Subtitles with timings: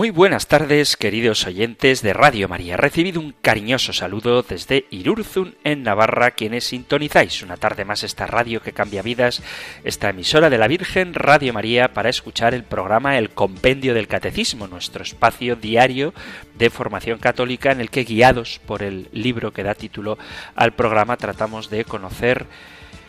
[0.00, 2.78] Muy buenas tardes, queridos oyentes de Radio María.
[2.78, 8.62] Recibido un cariñoso saludo desde Irurzun, en Navarra, quienes sintonizáis una tarde más esta radio
[8.62, 9.42] que cambia vidas,
[9.84, 14.68] esta emisora de la Virgen, Radio María, para escuchar el programa El Compendio del Catecismo,
[14.68, 16.14] nuestro espacio diario
[16.56, 20.16] de formación católica en el que, guiados por el libro que da título
[20.54, 22.46] al programa, tratamos de conocer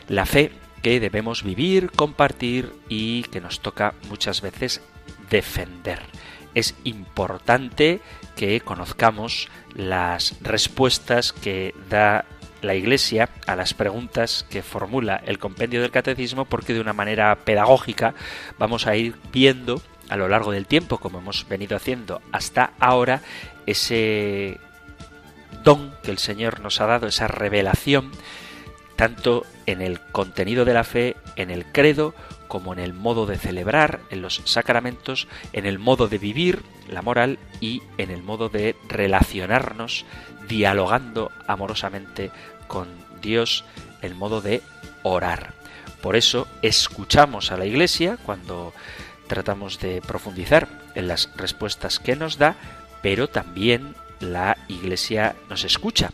[0.10, 4.82] la fe que debemos vivir, compartir y que nos toca muchas veces
[5.30, 6.11] defender
[6.56, 8.02] es importante
[8.36, 12.26] que conozcamos las respuestas que da
[12.62, 17.36] la Iglesia a las preguntas que formula el compendio del catecismo porque de una manera
[17.44, 18.14] pedagógica
[18.60, 23.22] vamos a ir viendo a lo largo del tiempo, como hemos venido haciendo hasta ahora,
[23.66, 24.60] ese
[25.64, 28.12] don que el Señor nos ha dado, esa revelación,
[28.98, 32.14] tanto en el contenido de la fe, en el credo,
[32.52, 37.02] como en el modo de celebrar, en los sacramentos, en el modo de vivir la
[37.02, 40.04] moral y en el modo de relacionarnos
[40.50, 42.30] dialogando amorosamente
[42.68, 42.90] con
[43.22, 43.64] Dios,
[44.02, 44.62] el modo de
[45.02, 45.54] orar.
[46.02, 48.74] Por eso escuchamos a la Iglesia cuando
[49.28, 52.58] tratamos de profundizar en las respuestas que nos da,
[53.02, 56.12] pero también la Iglesia nos escucha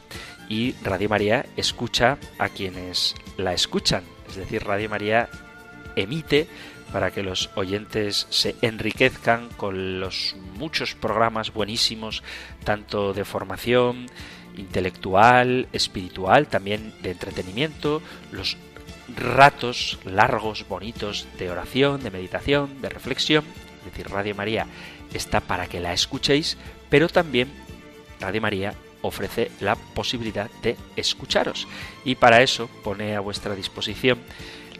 [0.50, 4.04] y Radio María escucha a quienes la escuchan.
[4.30, 5.30] Es decir, Radio María
[5.98, 6.48] emite
[6.92, 12.24] para que los oyentes se enriquezcan con los muchos programas buenísimos,
[12.64, 14.08] tanto de formación
[14.56, 18.58] intelectual, espiritual, también de entretenimiento, los
[19.16, 23.44] ratos largos, bonitos de oración, de meditación, de reflexión.
[23.80, 24.68] Es decir, Radio María
[25.14, 26.58] está para que la escuchéis,
[26.90, 27.50] pero también
[28.20, 31.68] Radio María ofrece la posibilidad de escucharos.
[32.04, 34.20] Y para eso pone a vuestra disposición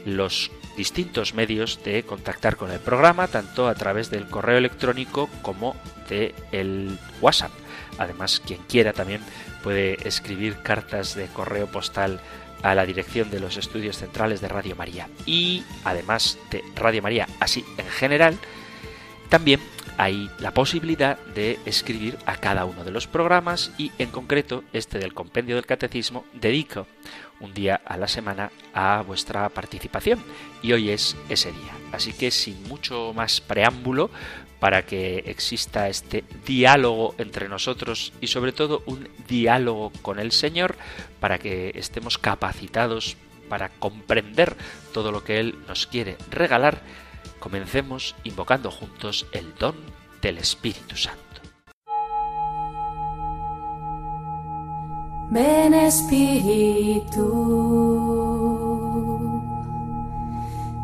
[0.04, 5.76] los distintos medios de contactar con el programa, tanto a través del correo electrónico como
[6.08, 7.50] de el WhatsApp.
[7.98, 9.20] Además, quien quiera también
[9.62, 12.20] puede escribir cartas de correo postal
[12.62, 15.08] a la dirección de los estudios centrales de Radio María.
[15.26, 18.38] Y además de Radio María, así en general,
[19.28, 19.60] también
[19.96, 25.00] hay la posibilidad de escribir a cada uno de los programas y en concreto este
[25.00, 26.86] del compendio del catecismo dedico
[27.40, 30.22] un día a la semana a vuestra participación
[30.62, 31.72] y hoy es ese día.
[31.92, 34.10] Así que sin mucho más preámbulo,
[34.60, 40.76] para que exista este diálogo entre nosotros y sobre todo un diálogo con el Señor,
[41.20, 43.16] para que estemos capacitados
[43.48, 44.56] para comprender
[44.92, 46.80] todo lo que Él nos quiere regalar,
[47.38, 49.76] comencemos invocando juntos el don
[50.20, 51.27] del Espíritu Santo.
[55.30, 57.28] Ven Espíritu,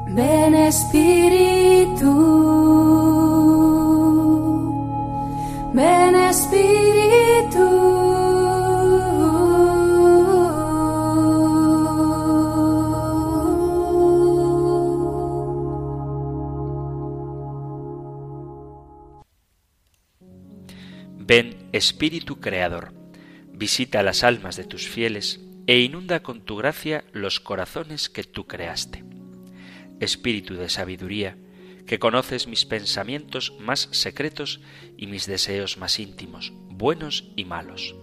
[0.08, 2.12] ven Espíritu,
[5.72, 6.74] ven Espíritu.
[21.26, 23.03] Ven Espíritu Creador
[23.64, 28.46] visita las almas de tus fieles e inunda con tu gracia los corazones que tú
[28.46, 29.02] creaste.
[30.00, 31.38] Espíritu de sabiduría,
[31.86, 34.60] que conoces mis pensamientos más secretos
[34.98, 37.96] y mis deseos más íntimos, buenos y malos.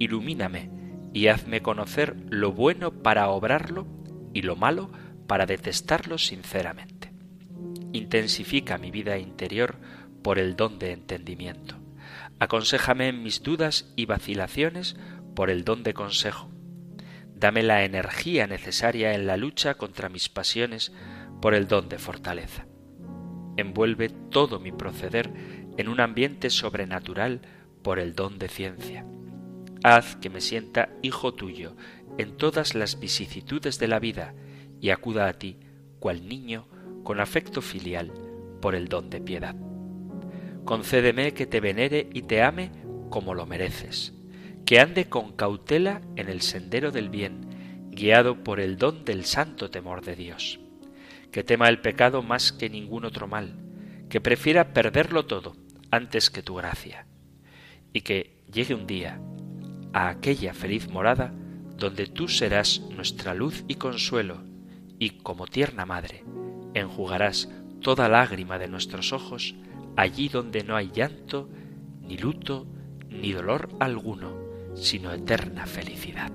[0.00, 0.72] Ilumíname
[1.14, 3.86] y hazme conocer lo bueno para obrarlo
[4.34, 4.90] y lo malo
[5.28, 7.12] para detestarlo sinceramente.
[7.92, 9.78] Intensifica mi vida interior
[10.24, 11.85] por el don de entendimiento
[12.38, 14.96] Aconséjame en mis dudas y vacilaciones
[15.34, 16.50] por el don de consejo.
[17.34, 20.92] Dame la energía necesaria en la lucha contra mis pasiones
[21.40, 22.66] por el don de fortaleza.
[23.56, 25.32] Envuelve todo mi proceder
[25.78, 27.40] en un ambiente sobrenatural
[27.82, 29.06] por el don de ciencia.
[29.82, 31.74] Haz que me sienta hijo tuyo
[32.18, 34.34] en todas las vicisitudes de la vida
[34.80, 35.58] y acuda a ti,
[36.00, 36.68] cual niño,
[37.02, 38.12] con afecto filial
[38.60, 39.56] por el don de piedad
[40.66, 42.70] concédeme que te venere y te ame
[43.08, 44.12] como lo mereces,
[44.66, 49.70] que ande con cautela en el sendero del bien, guiado por el don del santo
[49.70, 50.60] temor de Dios,
[51.30, 53.54] que tema el pecado más que ningún otro mal,
[54.10, 55.56] que prefiera perderlo todo
[55.90, 57.06] antes que tu gracia,
[57.92, 59.20] y que llegue un día
[59.92, 61.32] a aquella feliz morada
[61.76, 64.42] donde tú serás nuestra luz y consuelo,
[64.98, 66.24] y como tierna madre,
[66.74, 67.48] enjugarás
[67.80, 69.54] toda lágrima de nuestros ojos
[69.96, 71.48] allí donde no hay llanto,
[72.02, 72.66] ni luto,
[73.10, 74.32] ni dolor alguno,
[74.74, 76.30] sino eterna felicidad.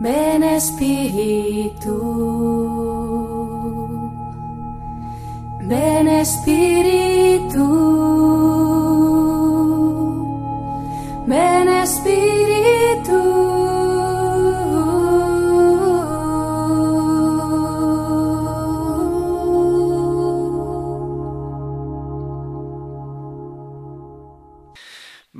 [0.00, 1.96] Ven Espíritu,
[5.62, 7.64] ven Espíritu,
[11.26, 12.17] ven Espíritu.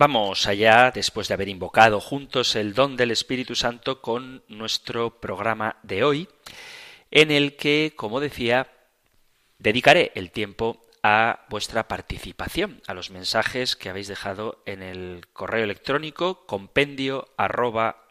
[0.00, 5.75] Vamos allá, después de haber invocado juntos el don del Espíritu Santo, con nuestro programa
[5.83, 6.29] de hoy,
[7.11, 8.69] en el que, como decía,
[9.59, 15.65] dedicaré el tiempo a vuestra participación, a los mensajes que habéis dejado en el correo
[15.65, 18.06] electrónico compendio arroba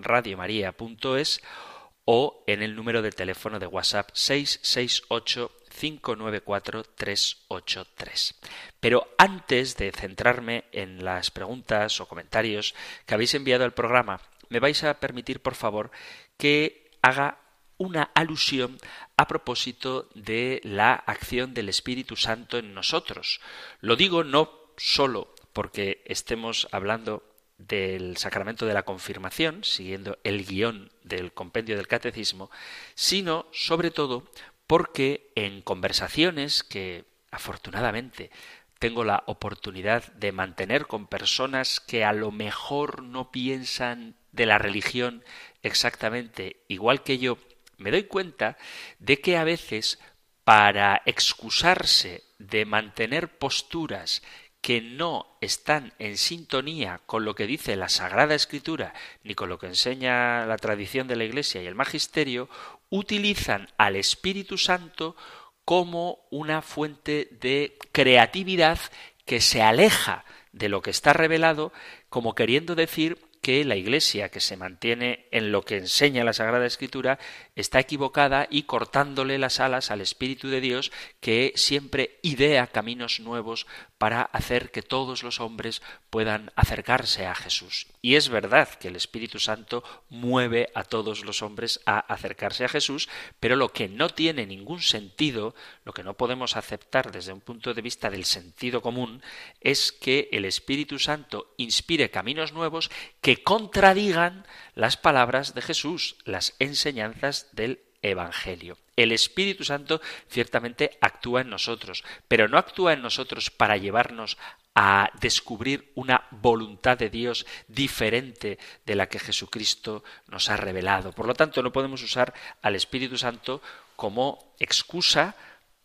[2.03, 8.35] o en el número de teléfono de WhatsApp 668 594 383.
[8.79, 12.73] Pero antes de centrarme en las preguntas o comentarios
[13.05, 15.91] que habéis enviado al programa, me vais a permitir, por favor,
[16.37, 17.39] que haga
[17.77, 18.77] una alusión
[19.17, 23.39] a propósito de la acción del Espíritu Santo en nosotros.
[23.81, 27.23] Lo digo no solo porque estemos hablando
[27.57, 32.51] del sacramento de la confirmación, siguiendo el guion del compendio del catecismo,
[32.93, 34.29] sino sobre todo
[34.67, 38.31] porque en conversaciones que afortunadamente
[38.79, 44.59] tengo la oportunidad de mantener con personas que a lo mejor no piensan de la
[44.59, 45.23] religión
[45.63, 47.37] exactamente igual que yo,
[47.77, 48.57] me doy cuenta
[48.99, 49.99] de que a veces
[50.43, 54.21] para excusarse de mantener posturas
[54.67, 58.93] que no están en sintonía con lo que dice la Sagrada Escritura
[59.23, 62.49] ni con lo que enseña la tradición de la Iglesia y el Magisterio,
[62.89, 65.15] utilizan al Espíritu Santo
[65.63, 68.77] como una fuente de creatividad
[69.23, 71.71] que se aleja de lo que está revelado,
[72.09, 73.17] como queriendo decir
[73.47, 77.17] que la Iglesia, que se mantiene en lo que enseña la Sagrada Escritura,
[77.55, 80.91] está equivocada y cortándole las alas al Espíritu de Dios,
[81.21, 83.65] que siempre idea caminos nuevos
[83.97, 87.87] para hacer que todos los hombres puedan acercarse a Jesús.
[88.01, 92.69] Y es verdad que el Espíritu Santo mueve a todos los hombres a acercarse a
[92.69, 93.09] Jesús,
[93.39, 97.73] pero lo que no tiene ningún sentido, lo que no podemos aceptar desde un punto
[97.73, 99.21] de vista del sentido común,
[99.61, 102.91] es que el Espíritu Santo inspire caminos nuevos
[103.21, 104.45] que contradigan
[104.75, 108.77] las palabras de Jesús, las enseñanzas del Evangelio.
[108.97, 114.37] El Espíritu Santo ciertamente actúa en nosotros, pero no actúa en nosotros para llevarnos
[114.73, 121.11] a descubrir una voluntad de Dios diferente de la que Jesucristo nos ha revelado.
[121.13, 123.61] Por lo tanto, no podemos usar al Espíritu Santo
[123.95, 125.35] como excusa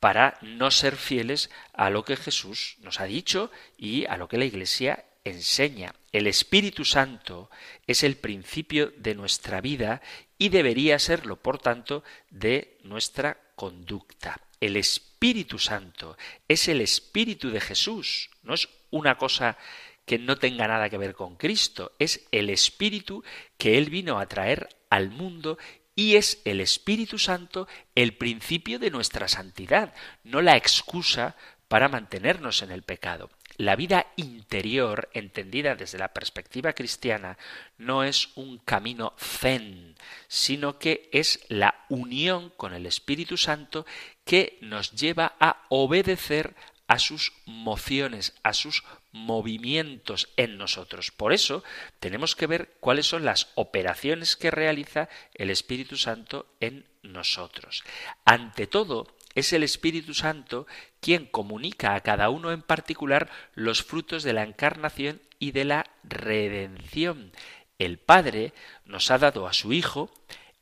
[0.01, 4.39] para no ser fieles a lo que Jesús nos ha dicho y a lo que
[4.39, 5.95] la Iglesia enseña.
[6.13, 7.51] El Espíritu Santo
[7.87, 10.03] es el principio de nuestra vida
[10.39, 14.41] y debería serlo, por tanto, de nuestra conducta.
[14.61, 16.17] El Espíritu Santo
[16.49, 19.57] es el Espíritu de Jesús, no es una cosa
[20.05, 23.25] que no tenga nada que ver con Cristo, es el Espíritu
[23.57, 25.59] que Él vino a traer al mundo
[25.95, 31.37] y es el Espíritu Santo el principio de nuestra santidad, no la excusa
[31.69, 33.31] para mantenernos en el pecado.
[33.63, 37.39] La vida interior, entendida desde la perspectiva cristiana,
[37.79, 39.95] no es un camino zen,
[40.27, 43.87] sino que es la unión con el Espíritu Santo
[44.25, 46.57] que nos lleva a obedecer
[46.89, 51.13] a sus mociones, a sus movimientos en nosotros.
[51.13, 51.63] Por eso
[52.01, 57.85] tenemos que ver cuáles son las operaciones que realiza el Espíritu Santo en nosotros.
[58.25, 60.67] Ante todo, es el Espíritu Santo
[61.01, 65.91] quien comunica a cada uno en particular los frutos de la encarnación y de la
[66.05, 67.33] redención.
[67.79, 68.53] El Padre
[68.85, 70.13] nos ha dado a su Hijo,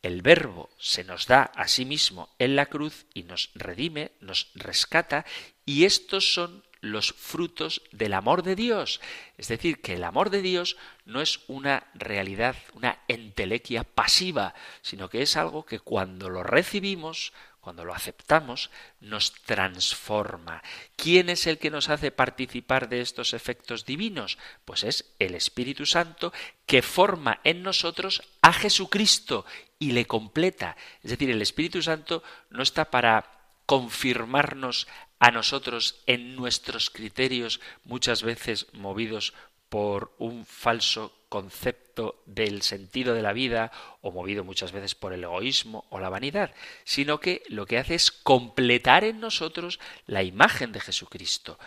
[0.02, 4.50] el Verbo se nos da a sí mismo en la cruz y nos redime, nos
[4.54, 5.26] rescata,
[5.66, 9.00] y estos son los frutos del amor de Dios.
[9.36, 15.08] Es decir, que el amor de Dios no es una realidad, una entelequia pasiva, sino
[15.10, 20.62] que es algo que cuando lo recibimos, cuando lo aceptamos, nos transforma.
[20.96, 24.38] ¿Quién es el que nos hace participar de estos efectos divinos?
[24.64, 26.32] Pues es el Espíritu Santo
[26.66, 29.44] que forma en nosotros a Jesucristo
[29.78, 30.76] y le completa.
[31.02, 33.30] Es decir, el Espíritu Santo no está para
[33.66, 34.88] confirmarnos
[35.18, 39.34] a nosotros en nuestros criterios muchas veces movidos
[39.68, 41.89] por un falso concepto
[42.26, 46.54] del sentido de la vida o movido muchas veces por el egoísmo o la vanidad,
[46.84, 51.58] sino que lo que hace es completar en nosotros la imagen de Jesucristo,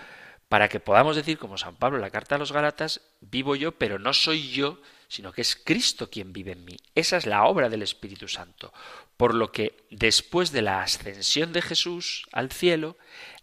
[0.49, 3.71] para que podamos decir, como San Pablo en la carta a los Galatas, vivo yo,
[3.71, 6.77] pero no soy yo, sino que es Cristo quien vive en mí.
[6.95, 8.73] Esa es la obra del Espíritu Santo.
[9.17, 12.97] Por lo que después de la ascensión de Jesús al cielo,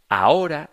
[0.09, 0.71] ahora,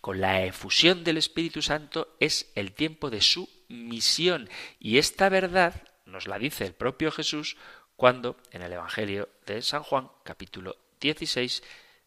[0.00, 4.48] con la efusión del Espíritu Santo, es el tiempo de su misión.
[4.78, 7.56] Y esta verdad nos la dice el propio Jesús
[7.96, 11.62] cuando en el Evangelio de San Juan, capítulo 16,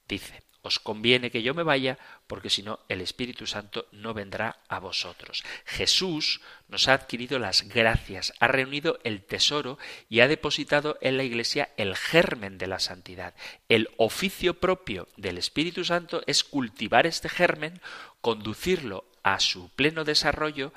[0.07, 1.97] dice, os conviene que yo me vaya,
[2.27, 5.43] porque si no el Espíritu Santo no vendrá a vosotros.
[5.65, 11.23] Jesús nos ha adquirido las gracias, ha reunido el tesoro y ha depositado en la
[11.23, 13.35] Iglesia el germen de la santidad.
[13.69, 17.79] El oficio propio del Espíritu Santo es cultivar este germen,
[18.19, 20.73] conducirlo a su pleno desarrollo,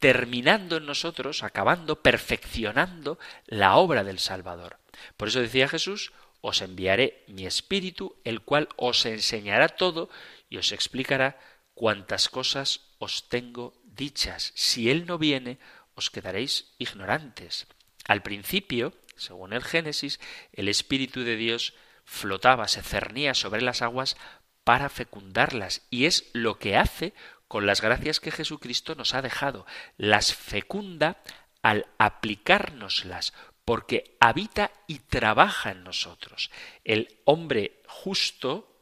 [0.00, 4.78] terminando en nosotros, acabando, perfeccionando la obra del Salvador.
[5.16, 10.08] Por eso decía Jesús, os enviaré mi espíritu, el cual os enseñará todo
[10.48, 11.38] y os explicará
[11.74, 14.52] cuantas cosas os tengo dichas.
[14.54, 15.58] Si él no viene,
[15.94, 17.66] os quedaréis ignorantes.
[18.06, 20.18] Al principio, según el Génesis,
[20.52, 24.16] el Espíritu de Dios flotaba, se cernía sobre las aguas
[24.64, 27.12] para fecundarlas, y es lo que hace
[27.50, 29.66] con las gracias que Jesucristo nos ha dejado.
[29.96, 31.16] Las fecunda
[31.62, 36.52] al aplicárnoslas, porque habita y trabaja en nosotros.
[36.84, 38.80] El hombre justo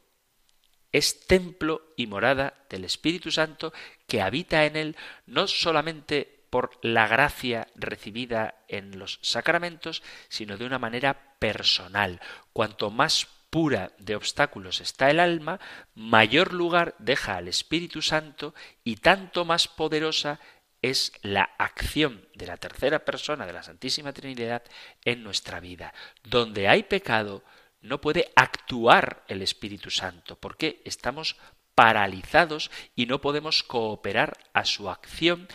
[0.91, 3.73] es templo y morada del Espíritu Santo
[4.07, 4.95] que habita en él
[5.25, 12.21] no solamente por la gracia recibida en los sacramentos, sino de una manera personal.
[12.53, 15.59] Cuanto más pura de obstáculos está el alma,
[15.95, 18.53] mayor lugar deja al Espíritu Santo
[18.83, 20.39] y tanto más poderosa
[20.81, 24.63] es la acción de la tercera persona de la Santísima Trinidad
[25.03, 25.93] en nuestra vida.
[26.23, 27.43] Donde hay pecado,
[27.81, 31.37] no puede actuar el Espíritu Santo, porque estamos
[31.75, 35.47] paralizados y no podemos cooperar a su acción,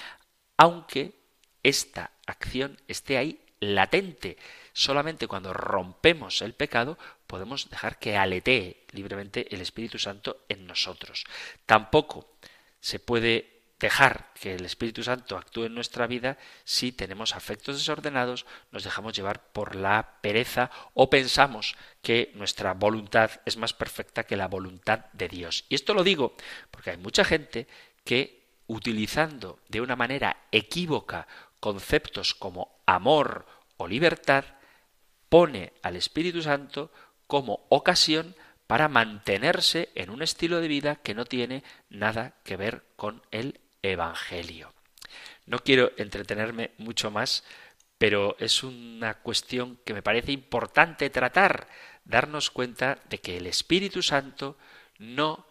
[0.56, 1.12] aunque
[1.62, 4.36] esta acción esté ahí latente.
[4.72, 11.24] Solamente cuando rompemos el pecado podemos dejar que aletee libremente el Espíritu Santo en nosotros.
[11.66, 12.36] Tampoco
[12.80, 18.46] se puede dejar que el Espíritu Santo actúe en nuestra vida si tenemos afectos desordenados,
[18.70, 24.36] nos dejamos llevar por la pereza o pensamos que nuestra voluntad es más perfecta que
[24.36, 25.64] la voluntad de Dios.
[25.68, 26.34] Y esto lo digo
[26.70, 27.66] porque hay mucha gente
[28.04, 31.26] que utilizando de una manera equívoca
[31.60, 34.44] conceptos como amor o libertad,
[35.28, 36.92] pone al Espíritu Santo
[37.26, 38.34] como ocasión
[38.66, 43.60] para mantenerse en un estilo de vida que no tiene nada que ver con el
[43.82, 44.72] Evangelio.
[45.46, 47.44] No quiero entretenerme mucho más,
[47.98, 51.68] pero es una cuestión que me parece importante tratar,
[52.04, 54.56] darnos cuenta de que el Espíritu Santo
[54.98, 55.46] no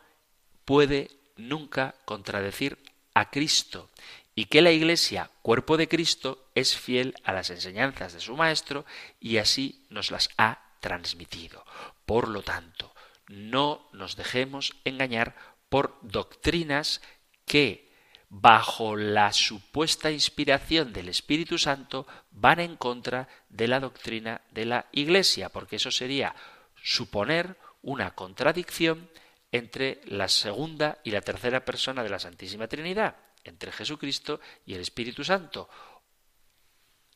[0.65, 2.77] puede nunca contradecir
[3.13, 3.89] a Cristo
[4.35, 8.85] y que la Iglesia, cuerpo de Cristo, es fiel a las enseñanzas de su Maestro
[9.19, 11.63] y así nos las ha transmitido.
[12.05, 12.93] Por lo tanto,
[13.29, 15.33] no nos dejemos engañar
[15.69, 17.01] por doctrinas
[17.45, 17.89] que
[18.35, 24.87] bajo la supuesta inspiración del Espíritu Santo, van en contra de la doctrina de la
[24.91, 26.35] Iglesia, porque eso sería
[26.81, 29.07] suponer una contradicción
[29.51, 34.81] entre la segunda y la tercera persona de la Santísima Trinidad, entre Jesucristo y el
[34.81, 35.69] Espíritu Santo.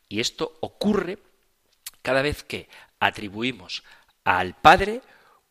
[0.08, 1.18] Y esto ocurre
[2.04, 2.70] cada vez que
[3.00, 3.84] atribuimos
[4.24, 5.02] al Padre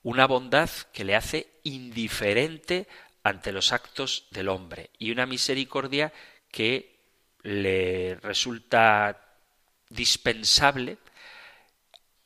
[0.03, 2.87] una bondad que le hace indiferente
[3.23, 6.13] ante los actos del hombre y una misericordia
[6.51, 7.01] que
[7.43, 9.21] le resulta
[9.89, 10.99] dispensable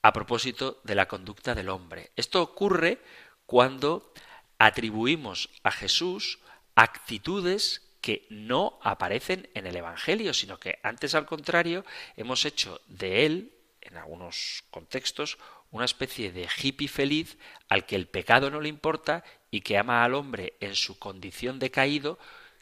[0.03, 2.11] a propósito de la conducta del hombre.
[2.17, 2.99] Esto ocurre
[3.47, 4.13] cuando
[4.59, 6.39] atribuimos a Jesús
[6.75, 11.85] actitudes que no aparecen en el Evangelio, sino que antes al contrario
[12.17, 15.39] hemos hecho de él, en algunos contextos,
[15.71, 20.05] una especie de hippie feliz al que el pecado no le importa y que ama
[20.05, 22.19] al hombre en su condición de caído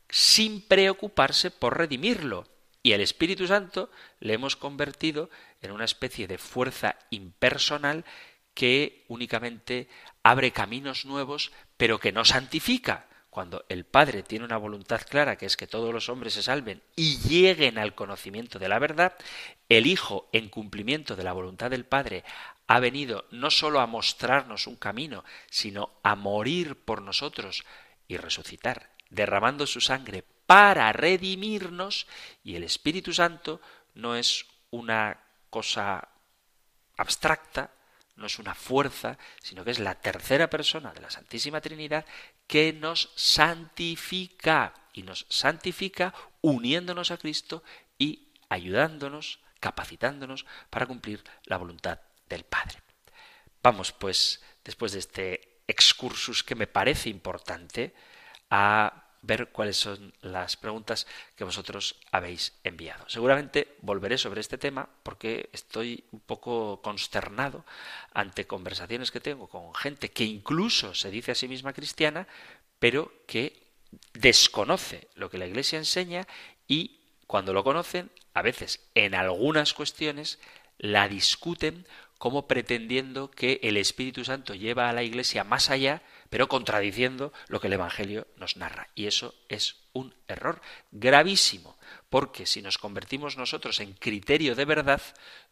[0.09, 2.47] sin preocuparse por redimirlo.
[2.83, 8.05] Y el Espíritu Santo le hemos convertido en una especie de fuerza impersonal
[8.55, 9.89] que únicamente
[10.23, 13.08] abre caminos nuevos, pero que no santifica.
[13.38, 16.83] Cuando el Padre tiene una voluntad clara, que es que todos los hombres se salven
[16.97, 19.14] y lleguen al conocimiento de la verdad,
[19.68, 22.25] el Hijo, en cumplimiento de la voluntad del Padre,
[22.66, 27.64] ha venido no sólo a mostrarnos un camino, sino a morir por nosotros
[28.09, 32.09] y resucitar, derramando su sangre para redimirnos
[32.42, 33.61] y el Espíritu Santo
[33.95, 36.09] no es una cosa
[36.97, 37.71] abstracta,
[38.19, 42.05] no es una fuerza, sino que es la tercera persona de la Santísima Trinidad
[42.47, 47.63] que nos santifica y nos santifica uniéndonos a Cristo
[47.97, 52.83] y ayudándonos, capacitándonos para cumplir la voluntad del Padre.
[53.63, 57.95] Vamos pues, después de este excursus que me parece importante,
[58.51, 61.07] a ver cuáles son las preguntas
[61.37, 63.09] que vosotros habéis enviado.
[63.09, 67.65] Seguramente volveré sobre este tema porque estoy un poco consternado
[68.15, 72.27] ante conversaciones que tengo con gente que incluso se dice a sí misma cristiana,
[72.79, 73.69] pero que
[74.13, 76.27] desconoce lo que la Iglesia enseña
[76.67, 80.39] y cuando lo conocen, a veces en algunas cuestiones,
[80.79, 86.49] la discuten como pretendiendo que el Espíritu Santo lleva a la Iglesia más allá, pero
[86.49, 88.88] contradiciendo lo que el Evangelio nos narra.
[88.94, 95.02] Y eso es un error gravísimo, porque si nos convertimos nosotros en criterio de verdad,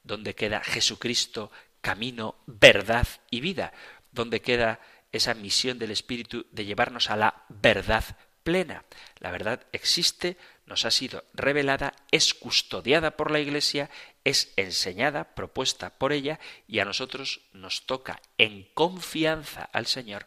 [0.02, 3.72] donde queda Jesucristo, camino, verdad y vida,
[4.10, 4.80] donde queda
[5.12, 8.04] esa misión del Espíritu de llevarnos a la verdad
[8.42, 8.84] plena.
[9.18, 13.90] La verdad existe, nos ha sido revelada, es custodiada por la Iglesia,
[14.24, 20.26] es enseñada, propuesta por ella, y a nosotros nos toca, en confianza al Señor,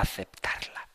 [0.00, 0.88] aceptarla.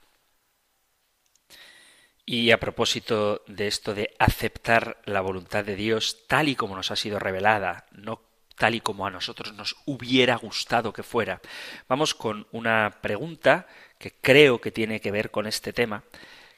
[2.25, 6.91] Y a propósito de esto de aceptar la voluntad de Dios tal y como nos
[6.91, 8.21] ha sido revelada, no
[8.57, 11.41] tal y como a nosotros nos hubiera gustado que fuera,
[11.87, 13.67] vamos con una pregunta
[13.97, 16.03] que creo que tiene que ver con este tema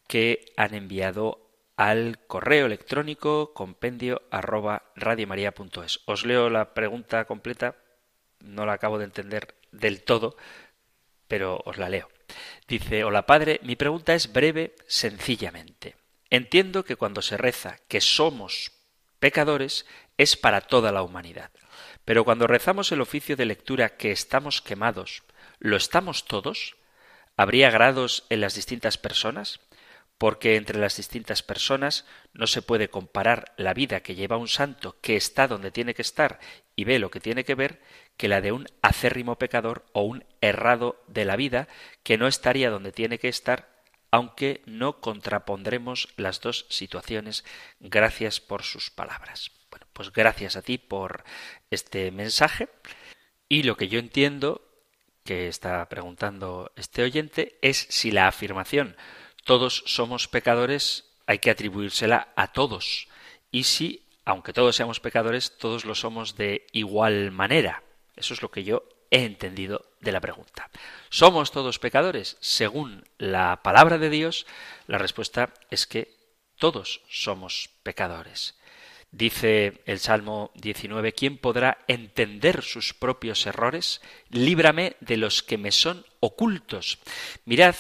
[0.08, 6.02] que han enviado al correo electrónico compendio arroba radiomaria.es.
[6.06, 7.78] Os leo la pregunta completa,
[8.42, 10.36] no la acabo de entender del todo,
[11.28, 12.13] pero os la leo.
[12.68, 15.96] Dice, hola padre, mi pregunta es breve, sencillamente.
[16.30, 18.72] Entiendo que cuando se reza que somos
[19.20, 19.86] pecadores
[20.18, 21.52] es para toda la humanidad.
[22.06, 25.24] Pero cuando rezamos el oficio de lectura que estamos quemados,
[25.60, 26.76] ¿lo estamos todos?
[27.38, 29.60] ¿Habría grados en las distintas personas?
[30.24, 34.96] porque entre las distintas personas no se puede comparar la vida que lleva un santo
[35.02, 36.40] que está donde tiene que estar
[36.78, 37.82] y ve lo que tiene que ver
[38.18, 41.68] que la de un acérrimo pecador o un errado de la vida
[42.04, 43.74] que no estaría donde tiene que estar
[44.12, 47.44] aunque no contrapondremos las dos situaciones.
[47.80, 49.52] Gracias por sus palabras.
[49.72, 51.24] Bueno, pues gracias a ti por
[51.72, 52.70] este mensaje.
[53.50, 54.62] Y lo que yo entiendo
[55.24, 58.98] que está preguntando este oyente es si la afirmación
[59.44, 63.08] todos somos pecadores, hay que atribuírsela a todos.
[63.52, 67.84] Y si, aunque todos seamos pecadores, todos lo somos de igual manera.
[68.16, 70.70] Eso es lo que yo he entendido de la pregunta.
[71.10, 72.38] ¿Somos todos pecadores?
[72.40, 74.46] Según la palabra de Dios,
[74.88, 76.16] la respuesta es que
[76.58, 78.56] todos somos pecadores.
[79.12, 84.02] Dice el Salmo 19, ¿quién podrá entender sus propios errores?
[84.30, 86.98] Líbrame de los que me son ocultos.
[87.46, 87.76] Mirad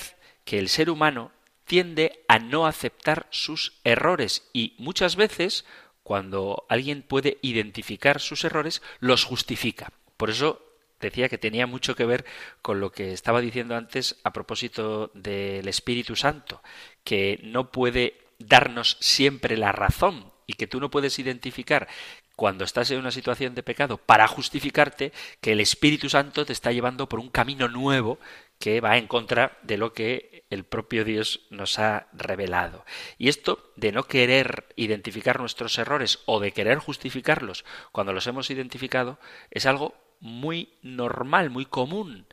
[0.45, 1.31] que el ser humano
[1.65, 5.65] tiende a no aceptar sus errores y muchas veces
[6.03, 9.91] cuando alguien puede identificar sus errores, los justifica.
[10.17, 10.61] Por eso
[10.99, 12.25] decía que tenía mucho que ver
[12.61, 16.63] con lo que estaba diciendo antes a propósito del Espíritu Santo,
[17.03, 21.87] que no puede darnos siempre la razón y que tú no puedes identificar
[22.35, 26.71] cuando estás en una situación de pecado para justificarte que el Espíritu Santo te está
[26.71, 28.19] llevando por un camino nuevo
[28.59, 32.85] que va en contra de lo que el propio Dios nos ha revelado.
[33.17, 38.49] Y esto de no querer identificar nuestros errores o de querer justificarlos cuando los hemos
[38.49, 39.19] identificado
[39.51, 42.25] es algo muy normal, muy común.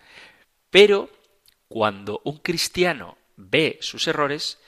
[0.70, 1.10] Pero
[1.68, 4.58] cuando un cristiano ve sus errores,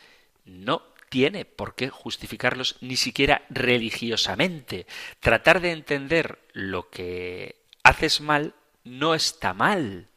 [0.44, 4.86] no tiene por qué justificarlos ni siquiera religiosamente.
[5.20, 8.54] Tratar de entender lo que haces mal
[8.84, 10.08] no está mal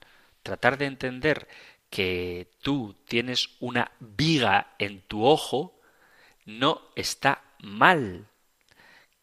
[0.46, 1.48] tratar de entender
[1.90, 5.80] que tú tienes una viga en tu ojo
[6.46, 8.28] no está mal.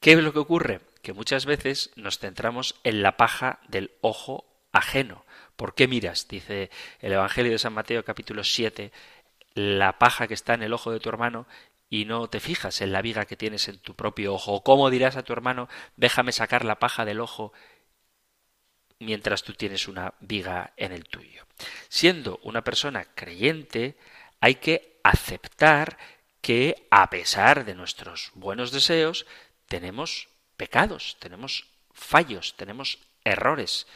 [0.00, 0.80] ¿Qué es lo que ocurre?
[1.02, 5.24] Que muchas veces nos centramos en la paja del ojo ajeno.
[5.56, 6.28] ¿Por qué miras?
[6.28, 8.92] Dice el Evangelio de San Mateo capítulo 7,
[9.54, 11.46] la paja que está en el ojo de tu hermano
[11.90, 14.62] y no te fijas en la viga que tienes en tu propio ojo.
[14.62, 17.52] ¿Cómo dirás a tu hermano, déjame sacar la paja del ojo
[19.02, 21.44] mientras tú tienes una viga en el tuyo.
[21.88, 23.96] Siendo una persona creyente,
[24.40, 25.98] hay que aceptar
[26.40, 29.26] que a pesar de nuestros buenos deseos,
[29.66, 30.28] tenemos
[30.62, 33.88] pecados, tenemos fallos, tenemos errores.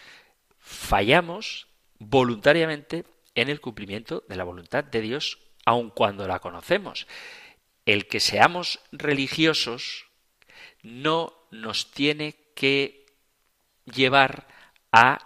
[0.59, 1.69] Fallamos
[2.01, 3.05] voluntariamente
[3.37, 7.07] en el cumplimiento de la voluntad de Dios, aun cuando la conocemos.
[7.85, 10.07] el que seamos religiosos
[10.83, 13.07] no nos tiene que
[13.85, 14.49] llevar
[14.91, 15.19] a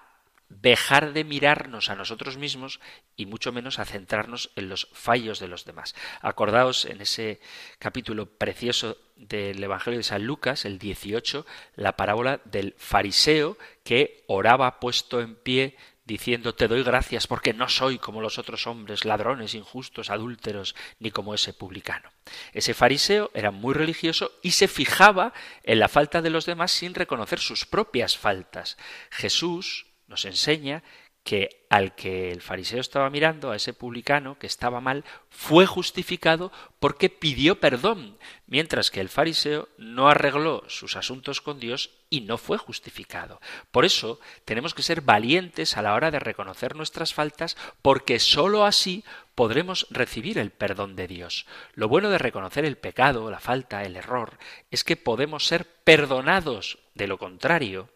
[0.50, 2.80] dejar de mirarnos a nosotros mismos
[3.16, 5.94] y mucho menos a centrarnos en los fallos de los demás.
[6.20, 7.40] Acordaos en ese
[7.78, 14.80] capítulo precioso del Evangelio de San Lucas, el 18, la parábola del fariseo que oraba
[14.80, 19.54] puesto en pie diciendo te doy gracias porque no soy como los otros hombres, ladrones,
[19.54, 22.10] injustos, adúlteros, ni como ese publicano.
[22.52, 25.32] Ese fariseo era muy religioso y se fijaba
[25.62, 28.76] en la falta de los demás sin reconocer sus propias faltas.
[29.10, 30.82] Jesús nos enseña
[31.22, 36.50] que al que el fariseo estaba mirando, a ese publicano que estaba mal, fue justificado
[36.80, 42.38] porque pidió perdón, mientras que el fariseo no arregló sus asuntos con Dios y no
[42.38, 43.40] fue justificado.
[43.70, 48.64] Por eso tenemos que ser valientes a la hora de reconocer nuestras faltas, porque sólo
[48.64, 51.46] así podremos recibir el perdón de Dios.
[51.74, 54.38] Lo bueno de reconocer el pecado, la falta, el error,
[54.70, 56.78] es que podemos ser perdonados.
[56.94, 57.88] De lo contrario,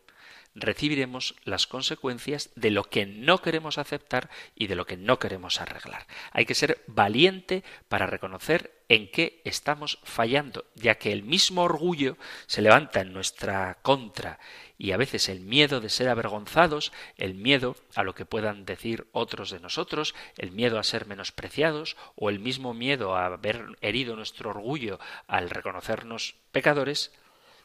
[0.55, 5.61] recibiremos las consecuencias de lo que no queremos aceptar y de lo que no queremos
[5.61, 6.07] arreglar.
[6.33, 12.17] Hay que ser valiente para reconocer en qué estamos fallando, ya que el mismo orgullo
[12.47, 14.39] se levanta en nuestra contra
[14.77, 19.07] y a veces el miedo de ser avergonzados, el miedo a lo que puedan decir
[19.13, 24.17] otros de nosotros, el miedo a ser menospreciados o el mismo miedo a haber herido
[24.17, 27.13] nuestro orgullo al reconocernos pecadores,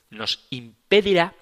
[0.09, 1.35] nos impedirá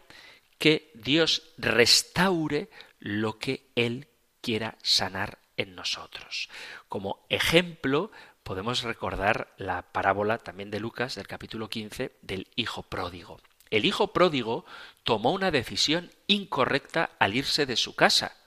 [0.58, 4.08] que Dios restaure lo que Él
[4.42, 6.50] quiera sanar en nosotros.
[6.88, 8.12] Como ejemplo,
[8.44, 13.42] podemos recordar la parábola también de Lucas del capítulo 15 del Hijo pródigo.
[13.70, 14.66] El Hijo pródigo
[15.04, 18.38] tomó una decisión incorrecta al irse de su casa.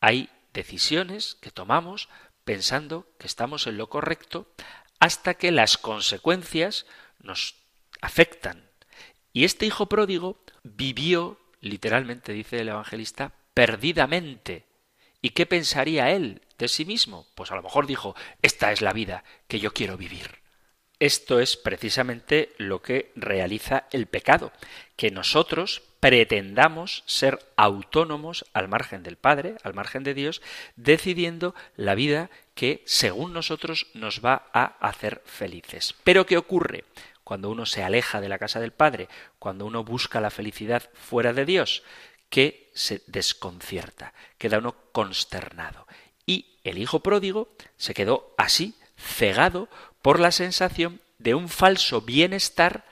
[0.00, 2.08] Hay decisiones que tomamos
[2.44, 4.46] pensando que estamos en lo correcto
[5.00, 6.86] hasta que las consecuencias
[7.18, 7.56] nos
[8.00, 8.70] afectan.
[9.32, 14.66] Y este Hijo pródigo vivió literalmente dice el evangelista, perdidamente.
[15.22, 17.26] ¿Y qué pensaría él de sí mismo?
[17.34, 20.42] Pues a lo mejor dijo, esta es la vida que yo quiero vivir.
[20.98, 24.52] Esto es precisamente lo que realiza el pecado,
[24.94, 30.42] que nosotros pretendamos ser autónomos al margen del Padre, al margen de Dios,
[30.76, 35.94] decidiendo la vida que, según nosotros, nos va a hacer felices.
[36.04, 36.84] Pero ¿qué ocurre?
[37.24, 39.08] Cuando uno se aleja de la casa del Padre,
[39.38, 41.82] cuando uno busca la felicidad fuera de Dios,
[42.28, 45.86] que se desconcierta, queda uno consternado.
[46.26, 49.68] Y el hijo pródigo se quedó así, cegado
[50.00, 52.84] por la sensación de un falso bienestar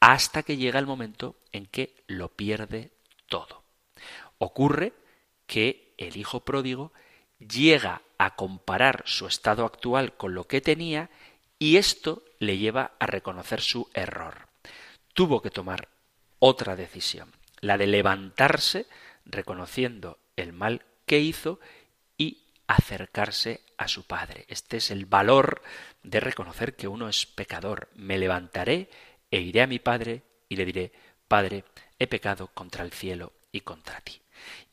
[0.00, 2.90] hasta que llega el momento en que lo pierde
[3.28, 3.64] todo.
[4.38, 4.92] Ocurre
[5.46, 6.92] que el hijo pródigo
[7.38, 11.10] llega a comparar su estado actual con lo que tenía
[11.58, 14.48] y esto le lleva a reconocer su error.
[15.12, 15.88] Tuvo que tomar
[16.38, 18.86] otra decisión, la de levantarse
[19.24, 21.60] reconociendo el mal que hizo
[22.16, 24.44] y acercarse a su Padre.
[24.48, 25.62] Este es el valor
[26.02, 27.88] de reconocer que uno es pecador.
[27.94, 28.90] Me levantaré
[29.30, 30.92] e iré a mi Padre y le diré,
[31.28, 31.64] Padre,
[31.98, 34.20] he pecado contra el cielo y contra ti.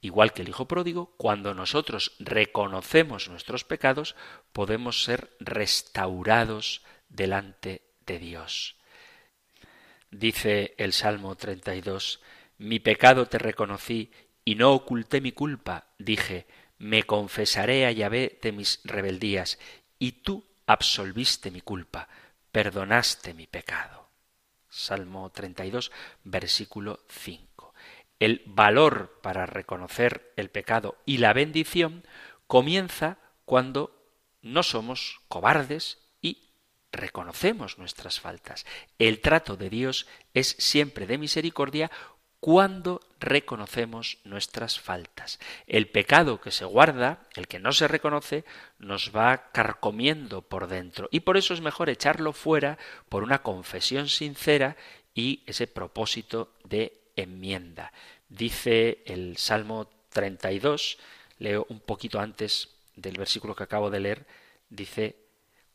[0.01, 4.15] Igual que el Hijo Pródigo, cuando nosotros reconocemos nuestros pecados,
[4.51, 6.81] podemos ser restaurados
[7.11, 8.77] delante de Dios.
[10.09, 12.21] Dice el Salmo 32,
[12.57, 14.11] Mi pecado te reconocí
[14.43, 15.87] y no oculté mi culpa.
[15.99, 16.47] Dije,
[16.77, 19.59] me confesaré a Yahvé de mis rebeldías,
[19.99, 22.09] y tú absolviste mi culpa,
[22.51, 24.09] perdonaste mi pecado.
[24.67, 25.91] Salmo 32,
[26.23, 27.73] versículo 5.
[28.19, 32.03] El valor para reconocer el pecado y la bendición
[32.47, 34.01] comienza cuando
[34.41, 35.99] no somos cobardes
[36.91, 38.65] reconocemos nuestras faltas.
[38.99, 41.91] El trato de Dios es siempre de misericordia
[42.41, 45.39] cuando reconocemos nuestras faltas.
[45.67, 48.45] El pecado que se guarda, el que no se reconoce,
[48.79, 54.09] nos va carcomiendo por dentro y por eso es mejor echarlo fuera por una confesión
[54.09, 54.75] sincera
[55.13, 57.93] y ese propósito de enmienda.
[58.27, 60.97] Dice el Salmo 32,
[61.37, 64.25] leo un poquito antes del versículo que acabo de leer,
[64.69, 65.20] dice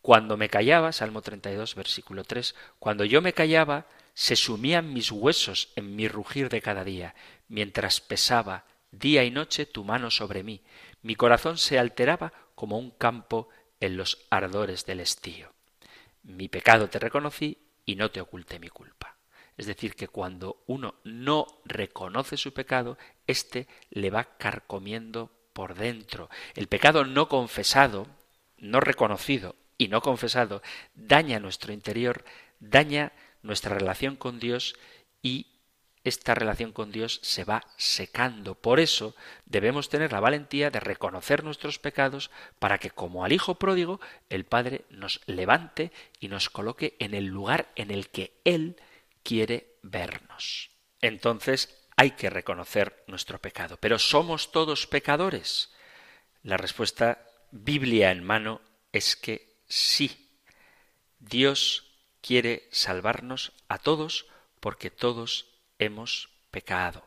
[0.07, 5.71] cuando me callaba, Salmo 32, versículo 3, cuando yo me callaba, se sumían mis huesos
[5.75, 7.16] en mi rugir de cada día,
[7.49, 10.62] mientras pesaba día y noche tu mano sobre mí.
[11.03, 13.49] Mi corazón se alteraba como un campo
[13.81, 15.53] en los ardores del estío.
[16.23, 19.16] Mi pecado te reconocí y no te oculté mi culpa.
[19.57, 26.31] Es decir, que cuando uno no reconoce su pecado, éste le va carcomiendo por dentro.
[26.55, 28.07] El pecado no confesado,
[28.57, 30.62] no reconocido y no confesado
[30.94, 32.24] daña nuestro interior
[32.60, 33.12] daña
[33.42, 34.76] nuestra relación con Dios
[35.22, 35.46] y
[36.04, 38.54] esta relación con Dios se va secando.
[38.54, 43.56] Por eso debemos tener la valentía de reconocer nuestros pecados para que, como al Hijo
[43.56, 48.76] pródigo, el Padre nos levante y nos coloque en el lugar en el que Él
[49.24, 50.70] quiere vernos.
[51.00, 53.76] Entonces hay que reconocer nuestro pecado.
[53.80, 55.72] Pero ¿somos todos pecadores?
[56.44, 58.60] La respuesta, Biblia en mano,
[58.92, 60.29] es que sí.
[61.18, 61.85] Dios
[62.20, 64.26] quiere salvarnos a todos
[64.61, 65.46] porque todos
[65.79, 67.05] hemos pecado.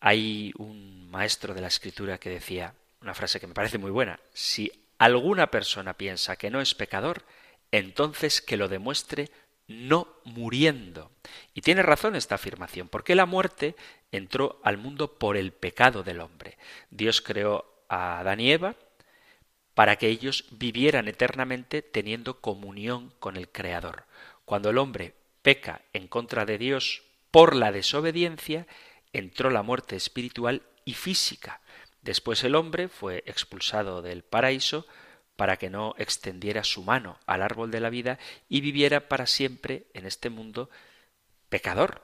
[0.00, 4.18] Hay un maestro de la escritura que decía una frase que me parece muy buena.
[4.32, 7.24] Si alguna persona piensa que no es pecador,
[7.70, 9.30] entonces que lo demuestre
[9.66, 11.10] no muriendo.
[11.54, 13.76] Y tiene razón esta afirmación, porque la muerte
[14.12, 16.58] entró al mundo por el pecado del hombre.
[16.90, 18.76] Dios creó a Adán y Eva
[19.74, 24.04] para que ellos vivieran eternamente teniendo comunión con el Creador.
[24.44, 28.66] Cuando el hombre peca en contra de Dios por la desobediencia,
[29.12, 31.60] entró la muerte espiritual y física.
[32.02, 34.86] Después el hombre fue expulsado del paraíso
[35.36, 39.86] para que no extendiera su mano al árbol de la vida y viviera para siempre
[39.94, 40.70] en este mundo
[41.48, 42.02] pecador.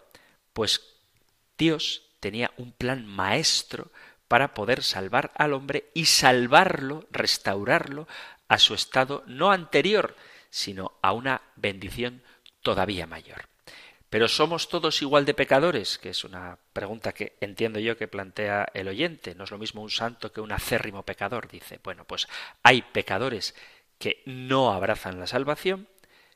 [0.52, 0.82] Pues
[1.56, 3.92] Dios tenía un plan maestro
[4.30, 8.06] para poder salvar al hombre y salvarlo, restaurarlo
[8.46, 10.14] a su estado no anterior,
[10.50, 12.22] sino a una bendición
[12.62, 13.48] todavía mayor.
[14.08, 15.98] Pero ¿somos todos igual de pecadores?
[15.98, 19.34] Que es una pregunta que entiendo yo que plantea el oyente.
[19.34, 21.80] No es lo mismo un santo que un acérrimo pecador, dice.
[21.82, 22.28] Bueno, pues
[22.62, 23.56] hay pecadores
[23.98, 25.88] que no abrazan la salvación,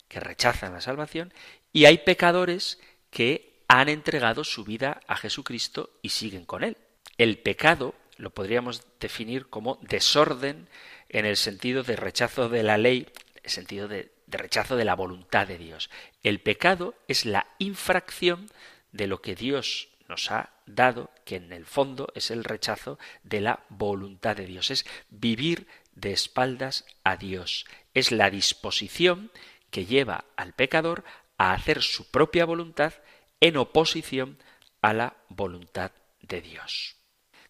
[0.09, 1.33] que rechazan la salvación,
[1.73, 2.81] y hay pecadores
[3.13, 6.77] que han entregado su vida a Jesucristo y siguen con él.
[7.19, 10.69] El pecado lo podríamos definir como desorden
[11.09, 14.85] en el sentido de rechazo de la ley, en el sentido de de rechazo de
[14.85, 15.91] la voluntad de Dios.
[16.23, 18.51] El pecado es la infracción
[18.93, 23.41] de lo que Dios nos ha dado, que en el fondo es el rechazo de
[23.41, 29.31] la voluntad de Dios, es vivir de espaldas a Dios, es la disposición
[29.71, 31.05] que lleva al pecador
[31.39, 32.95] a hacer su propia voluntad
[33.41, 34.39] en oposición
[34.83, 36.97] a la voluntad de Dios.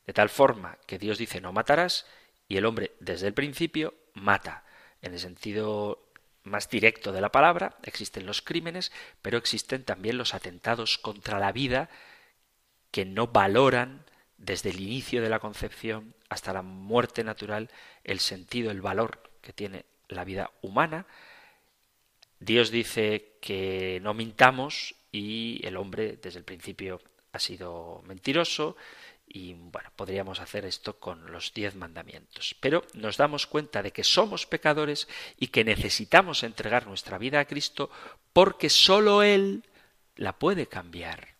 [0.07, 2.07] De tal forma que Dios dice no matarás
[2.49, 4.65] y el hombre desde el principio mata.
[5.03, 6.05] En el sentido
[6.43, 11.53] más directo de la palabra, existen los crímenes, pero existen también los atentados contra la
[11.53, 11.89] vida
[12.91, 14.05] que no valoran
[14.37, 17.71] desde el inicio de la concepción hasta la muerte natural
[18.05, 21.07] el sentido, el valor que tiene la vida humana.
[22.41, 27.01] Dios dice que no mintamos y el hombre desde el principio
[27.33, 28.77] ha sido mentiroso
[29.27, 32.55] y bueno, podríamos hacer esto con los diez mandamientos.
[32.61, 35.09] Pero nos damos cuenta de que somos pecadores
[35.39, 37.91] y que necesitamos entregar nuestra vida a Cristo
[38.33, 39.65] porque sólo Él
[40.17, 41.35] la puede cambiar.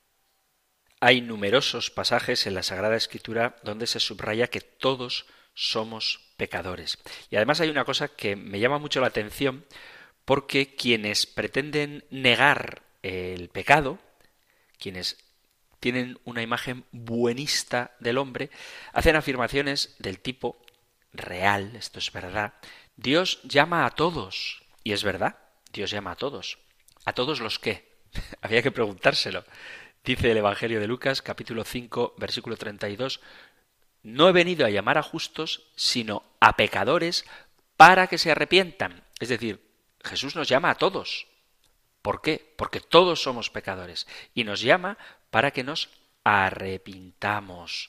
[1.01, 6.99] Hay numerosos pasajes en la Sagrada Escritura donde se subraya que todos somos pecadores.
[7.31, 9.67] Y además hay una cosa que me llama mucho la atención
[10.25, 13.99] porque quienes pretenden negar el pecado,
[14.79, 15.19] quienes
[15.85, 18.49] tienen una imagen buenista del hombre,
[18.95, 20.57] hacen afirmaciones del tipo
[21.13, 22.55] real, esto es verdad,
[22.97, 25.37] Dios llama a todos, y es verdad,
[25.75, 26.57] Dios llama a todos.
[27.05, 27.87] ¿A todos los qué?
[28.41, 29.45] Había que preguntárselo.
[30.03, 33.21] Dice el Evangelio de Lucas, capítulo 5, versículo 32,
[34.05, 37.27] No he venido a llamar a justos, sino a pecadores
[37.77, 39.05] para que se arrepientan.
[39.21, 39.61] Es decir,
[40.03, 41.27] Jesús nos llama a todos.
[42.05, 42.53] ¿Por qué?
[42.59, 44.99] Porque todos somos pecadores y nos llama
[45.31, 45.89] para que nos
[46.23, 47.89] arrepintamos.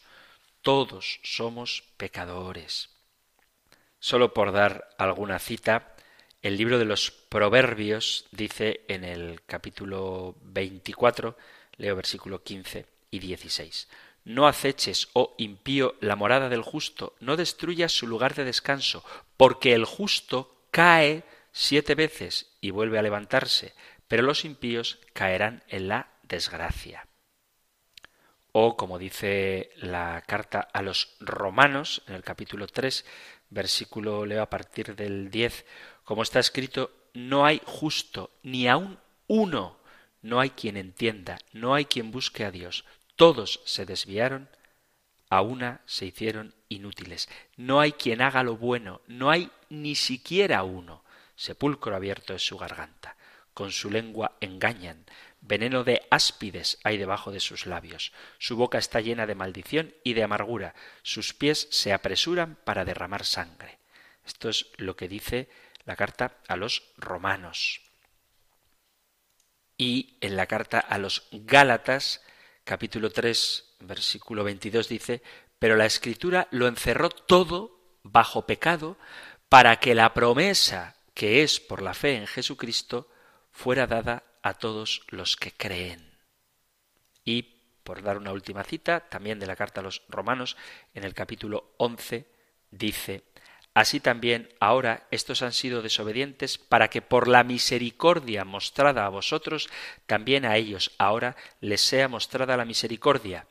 [0.62, 2.92] Todos somos pecadores.
[4.00, 5.98] Solo por dar alguna cita,
[6.42, 11.36] el libro de los Proverbios dice en el capítulo 24,
[11.76, 13.90] leo versículo 15 y 16.
[14.24, 19.04] No aceches, oh impío, la morada del justo, no destruyas su lugar de descanso,
[19.36, 21.26] porque el justo cae
[21.58, 23.74] siete veces y vuelve a levantarse,
[24.08, 27.08] pero los impíos caerán en la desgracia.
[28.52, 33.06] O, como dice la carta a los romanos, en el capítulo 3,
[33.50, 35.66] versículo leo a partir del 10,
[36.04, 39.78] como está escrito, no hay justo, ni aun uno,
[40.22, 42.86] no hay quien entienda, no hay quien busque a Dios.
[43.16, 44.50] Todos se desviaron,
[45.30, 47.30] a una se hicieron inútiles.
[47.58, 51.04] No hay quien haga lo bueno, no hay ni siquiera uno.
[51.36, 53.16] Sepulcro abierto es su garganta.
[53.56, 55.06] Con su lengua engañan,
[55.48, 58.12] Veneno de áspides hay debajo de sus labios.
[58.40, 60.74] Su boca está llena de maldición y de amargura.
[61.04, 63.78] Sus pies se apresuran para derramar sangre.
[64.26, 65.48] Esto es lo que dice
[65.86, 67.82] la carta a los romanos.
[69.78, 72.24] Y en la carta a los Gálatas,
[72.64, 75.22] capítulo 3, versículo 22 dice,
[75.60, 78.98] pero la escritura lo encerró todo bajo pecado
[79.48, 83.12] para que la promesa que es por la fe en Jesucristo
[83.56, 86.20] fuera dada a todos los que creen.
[87.24, 90.58] Y, por dar una última cita, también de la carta a los romanos,
[90.94, 92.28] en el capítulo 11,
[92.70, 93.24] dice,
[93.74, 99.70] Así también ahora estos han sido desobedientes para que por la misericordia mostrada a vosotros,
[100.06, 103.48] también a ellos ahora les sea mostrada la misericordia,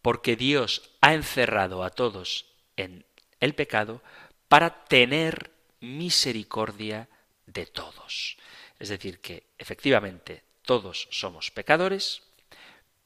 [0.00, 3.04] porque Dios ha encerrado a todos en
[3.40, 4.00] el pecado
[4.48, 7.08] para tener misericordia
[7.46, 8.38] de todos.
[8.80, 12.22] Es decir, que efectivamente todos somos pecadores,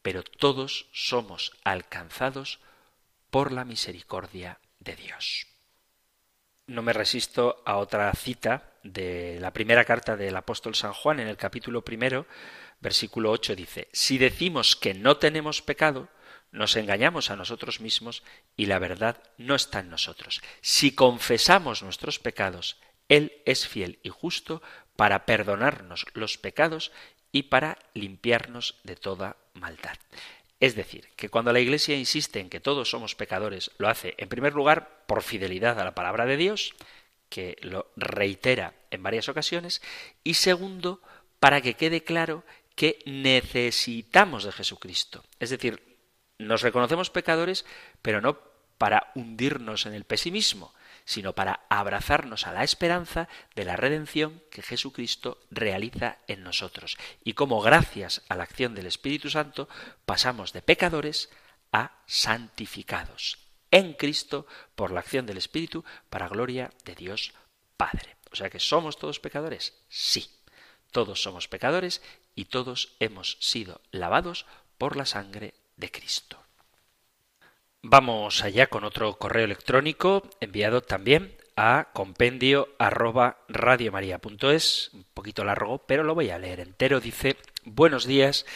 [0.01, 2.61] pero todos somos alcanzados
[3.31, 5.47] por la misericordia de Dios.
[6.67, 11.29] No me resisto a otra cita de la primera carta del apóstol San Juan en
[11.29, 12.27] el capítulo primero,
[12.81, 16.09] versículo 8 dice, Si decimos que no tenemos pecado,
[16.53, 18.23] nos engañamos a nosotros mismos
[18.57, 20.41] y la verdad no está en nosotros.
[20.61, 24.63] Si confesamos nuestros pecados, Él es fiel y justo
[24.97, 26.93] para perdonarnos los pecados
[27.33, 29.97] y para limpiarnos de toda maldad.
[30.61, 34.29] Es decir, que cuando la Iglesia insiste en que todos somos pecadores, lo hace en
[34.29, 36.75] primer lugar por fidelidad a la palabra de Dios,
[37.29, 39.83] que lo reitera en varias ocasiones,
[40.23, 41.01] y segundo,
[41.41, 42.45] para que quede claro
[42.77, 45.25] que necesitamos de Jesucristo.
[45.41, 45.83] Es decir,
[46.39, 47.65] nos reconocemos pecadores,
[48.01, 48.39] pero no
[48.79, 50.73] para hundirnos en el pesimismo,
[51.05, 56.97] sino para abrazarnos a la esperanza de la redención que Jesucristo realiza en nosotros.
[57.23, 59.69] Y como gracias a la acción del Espíritu Santo
[60.07, 61.31] pasamos de pecadores
[61.73, 63.39] a santificados
[63.71, 67.35] en Cristo por la acción del Espíritu para gloria de Dios
[67.77, 68.17] Padre.
[68.31, 70.31] O sea que somos todos pecadores, sí.
[70.93, 72.01] Todos somos pecadores
[72.37, 74.47] y todos hemos sido lavados
[74.79, 76.44] por la sangre de Cristo.
[77.87, 85.85] Vamos allá con otro correo electrónico enviado también a compendio arroba radiomaria.es, un poquito largo,
[85.87, 86.99] pero lo voy a leer entero.
[87.01, 88.47] Dice, buenos días,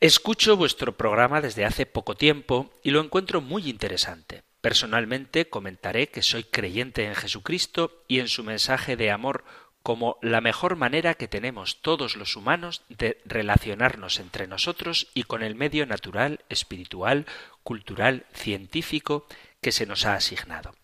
[0.00, 4.42] escucho vuestro programa desde hace poco tiempo y lo encuentro muy interesante.
[4.60, 9.42] Personalmente comentaré que soy creyente en Jesucristo y en su mensaje de amor
[9.82, 15.42] como la mejor manera que tenemos todos los humanos de relacionarnos entre nosotros y con
[15.42, 17.24] el medio natural, espiritual,
[17.70, 19.28] cultural, científico
[19.60, 20.74] que se nos ha asignado.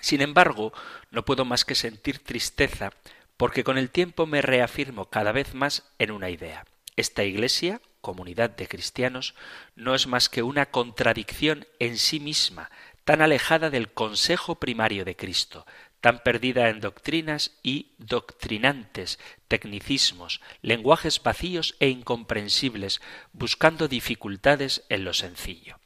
[0.00, 0.72] Sin embargo,
[1.12, 2.90] no puedo más que sentir tristeza
[3.36, 6.66] porque con el tiempo me reafirmo cada vez más en una idea.
[6.96, 9.36] Esta Iglesia, comunidad de cristianos,
[9.76, 12.72] no es más que una contradicción en sí misma,
[13.04, 15.64] tan alejada del consejo primario de Cristo,
[16.00, 23.00] tan perdida en doctrinas y doctrinantes, tecnicismos, lenguajes vacíos e incomprensibles,
[23.32, 25.78] buscando dificultades en lo sencillo.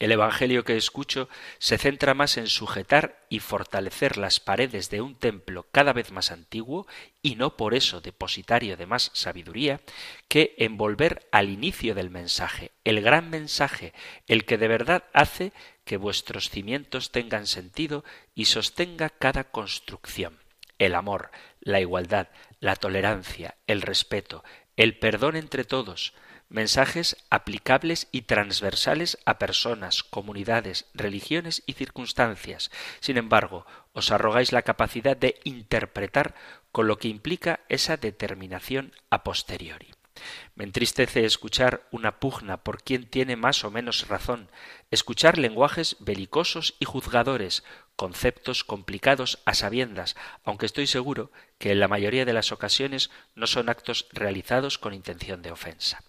[0.00, 5.14] El Evangelio que escucho se centra más en sujetar y fortalecer las paredes de un
[5.14, 6.86] templo cada vez más antiguo,
[7.20, 9.82] y no por eso depositario de más sabiduría,
[10.26, 13.92] que en volver al inicio del mensaje, el gran mensaje,
[14.26, 15.52] el que de verdad hace
[15.84, 18.02] que vuestros cimientos tengan sentido
[18.34, 20.38] y sostenga cada construcción.
[20.78, 24.44] El amor, la igualdad, la tolerancia, el respeto,
[24.78, 26.14] el perdón entre todos,
[26.50, 32.70] mensajes aplicables y transversales a personas, comunidades, religiones y circunstancias.
[32.98, 36.34] Sin embargo, os arrogáis la capacidad de interpretar
[36.72, 39.92] con lo que implica esa determinación a posteriori.
[40.54, 44.50] Me entristece escuchar una pugna por quien tiene más o menos razón,
[44.90, 47.64] escuchar lenguajes belicosos y juzgadores,
[48.00, 53.46] conceptos complicados a sabiendas, aunque estoy seguro que en la mayoría de las ocasiones no
[53.46, 56.02] son actos realizados con intención de ofensa.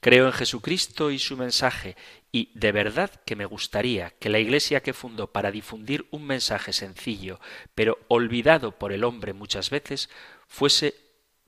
[0.00, 1.96] Creo en Jesucristo y su mensaje,
[2.32, 6.74] y de verdad que me gustaría que la Iglesia que fundó para difundir un mensaje
[6.74, 7.40] sencillo,
[7.74, 10.10] pero olvidado por el hombre muchas veces,
[10.48, 10.96] fuese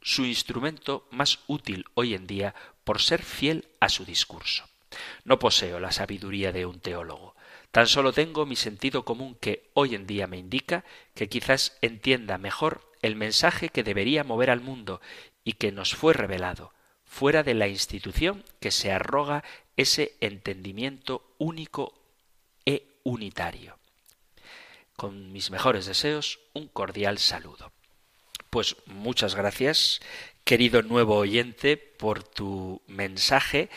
[0.00, 4.64] su instrumento más útil hoy en día por ser fiel a su discurso.
[5.24, 7.36] No poseo la sabiduría de un teólogo.
[7.70, 12.38] Tan solo tengo mi sentido común que hoy en día me indica que quizás entienda
[12.38, 15.00] mejor el mensaje que debería mover al mundo
[15.44, 16.72] y que nos fue revelado,
[17.04, 19.44] fuera de la institución que se arroga
[19.76, 21.94] ese entendimiento único
[22.66, 23.78] e unitario.
[24.96, 27.72] Con mis mejores deseos, un cordial saludo.
[28.50, 30.00] Pues muchas gracias,
[30.44, 33.70] querido nuevo oyente, por tu mensaje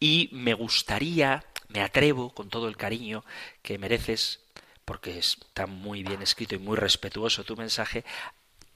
[0.00, 1.44] y me gustaría,
[1.76, 3.22] me atrevo con todo el cariño
[3.60, 4.40] que mereces,
[4.86, 8.02] porque está muy bien escrito y muy respetuoso tu mensaje,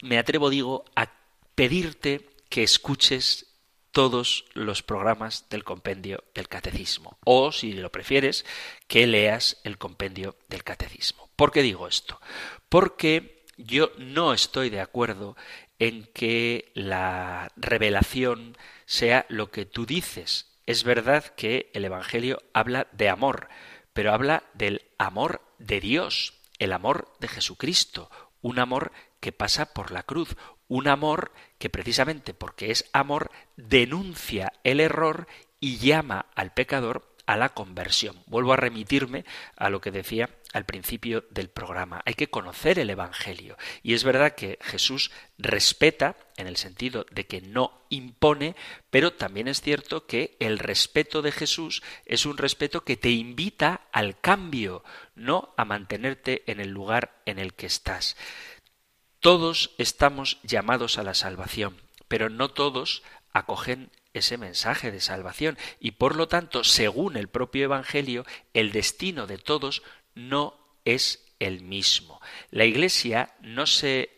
[0.02, 1.10] me atrevo, digo, a
[1.54, 3.46] pedirte que escuches
[3.90, 7.16] todos los programas del compendio del catecismo.
[7.24, 8.44] O, si lo prefieres,
[8.86, 11.30] que leas el compendio del catecismo.
[11.36, 12.20] ¿Por qué digo esto?
[12.68, 15.38] Porque yo no estoy de acuerdo
[15.78, 20.49] en que la revelación sea lo que tú dices.
[20.66, 23.48] Es verdad que el Evangelio habla de amor,
[23.92, 28.10] pero habla del amor de Dios, el amor de Jesucristo,
[28.42, 30.36] un amor que pasa por la cruz,
[30.68, 35.26] un amor que precisamente porque es amor denuncia el error
[35.58, 38.22] y llama al pecador a la conversión.
[38.26, 39.24] Vuelvo a remitirme
[39.56, 42.02] a lo que decía al principio del programa.
[42.04, 43.56] Hay que conocer el Evangelio.
[43.82, 48.56] Y es verdad que Jesús respeta, en el sentido de que no impone,
[48.90, 53.82] pero también es cierto que el respeto de Jesús es un respeto que te invita
[53.92, 54.82] al cambio,
[55.14, 58.16] no a mantenerte en el lugar en el que estás.
[59.20, 61.76] Todos estamos llamados a la salvación,
[62.08, 67.64] pero no todos acogen ese mensaje de salvación y por lo tanto, según el propio
[67.64, 68.24] Evangelio,
[68.54, 69.82] el destino de todos
[70.14, 70.54] no
[70.84, 72.20] es el mismo.
[72.50, 74.10] La Iglesia no se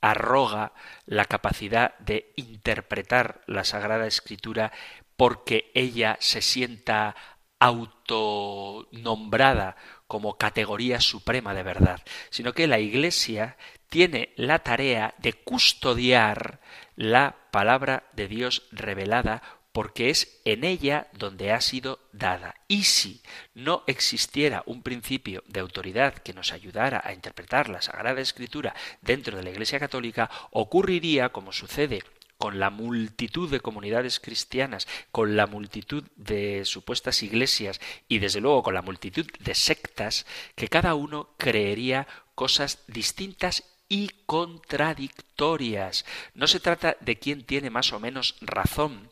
[0.00, 0.72] arroga
[1.06, 4.72] la capacidad de interpretar la Sagrada Escritura
[5.16, 7.16] porque ella se sienta
[7.58, 12.00] autonombrada como categoría suprema de verdad,
[12.30, 13.58] sino que la Iglesia
[13.90, 16.60] tiene la tarea de custodiar
[16.96, 19.42] la palabra de Dios revelada
[19.72, 22.54] porque es en ella donde ha sido dada.
[22.68, 23.22] Y si
[23.54, 29.36] no existiera un principio de autoridad que nos ayudara a interpretar la Sagrada Escritura dentro
[29.36, 32.02] de la Iglesia Católica, ocurriría, como sucede
[32.40, 38.62] con la multitud de comunidades cristianas, con la multitud de supuestas iglesias y desde luego
[38.62, 46.06] con la multitud de sectas, que cada uno creería cosas distintas y contradictorias.
[46.32, 49.10] No se trata de quién tiene más o menos razón,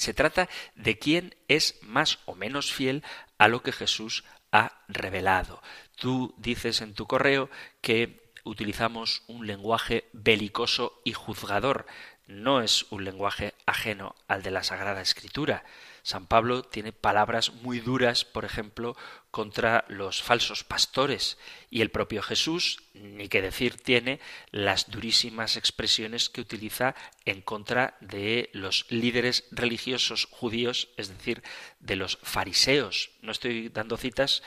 [0.00, 3.04] se trata de quién es más o menos fiel
[3.36, 5.62] a lo que Jesús ha revelado.
[5.96, 7.50] Tú dices en tu correo
[7.82, 11.84] que utilizamos un lenguaje belicoso y juzgador.
[12.26, 15.64] No es un lenguaje ajeno al de la Sagrada Escritura.
[16.02, 18.96] San Pablo tiene palabras muy duras, por ejemplo,
[19.30, 21.38] contra los falsos pastores
[21.70, 24.20] y el propio Jesús, ni que decir tiene,
[24.50, 26.94] las durísimas expresiones que utiliza
[27.24, 31.42] en contra de los líderes religiosos judíos, es decir,
[31.78, 33.10] de los fariseos.
[33.22, 34.42] No estoy dando citas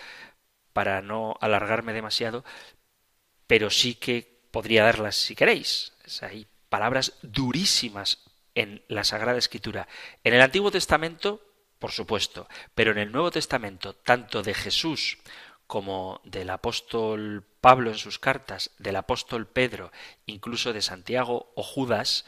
[0.73, 2.43] para no alargarme demasiado,
[3.47, 5.93] pero sí que podría darlas si queréis.
[6.21, 8.19] Hay palabras durísimas
[8.55, 9.87] en la Sagrada Escritura.
[10.23, 11.41] En el Antiguo Testamento,
[11.79, 15.17] por supuesto, pero en el Nuevo Testamento, tanto de Jesús
[15.67, 19.91] como del apóstol Pablo en sus cartas, del apóstol Pedro,
[20.25, 22.25] incluso de Santiago o Judas,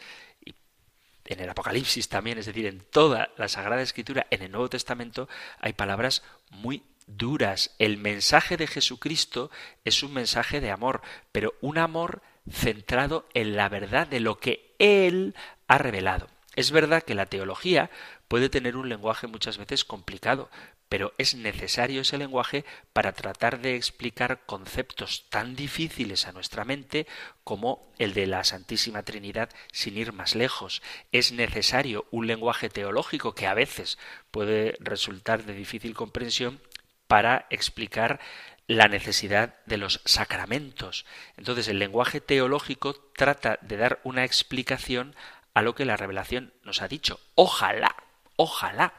[1.26, 5.28] en el Apocalipsis también, es decir, en toda la Sagrada Escritura, en el Nuevo Testamento,
[5.60, 7.76] hay palabras muy duras.
[7.80, 9.52] El mensaje de Jesucristo
[9.84, 11.02] es un mensaje de amor,
[11.32, 15.36] pero un amor centrado en la verdad de lo que Él
[15.68, 16.28] ha revelado.
[16.56, 17.90] Es verdad que la teología
[18.28, 20.50] puede tener un lenguaje muchas veces complicado,
[20.88, 22.64] pero es necesario ese lenguaje
[22.94, 27.08] para tratar de explicar conceptos tan difíciles a nuestra mente
[27.44, 30.82] como el de la Santísima Trinidad sin ir más lejos.
[31.12, 33.98] Es necesario un lenguaje teológico que a veces
[34.32, 36.62] puede resultar de difícil comprensión
[37.08, 38.20] para explicar
[38.68, 41.06] la necesidad de los sacramentos.
[41.38, 45.16] Entonces el lenguaje teológico trata de dar una explicación
[45.56, 47.20] a lo que la revelación nos ha dicho.
[47.34, 47.96] Ojalá,
[48.36, 48.94] ojalá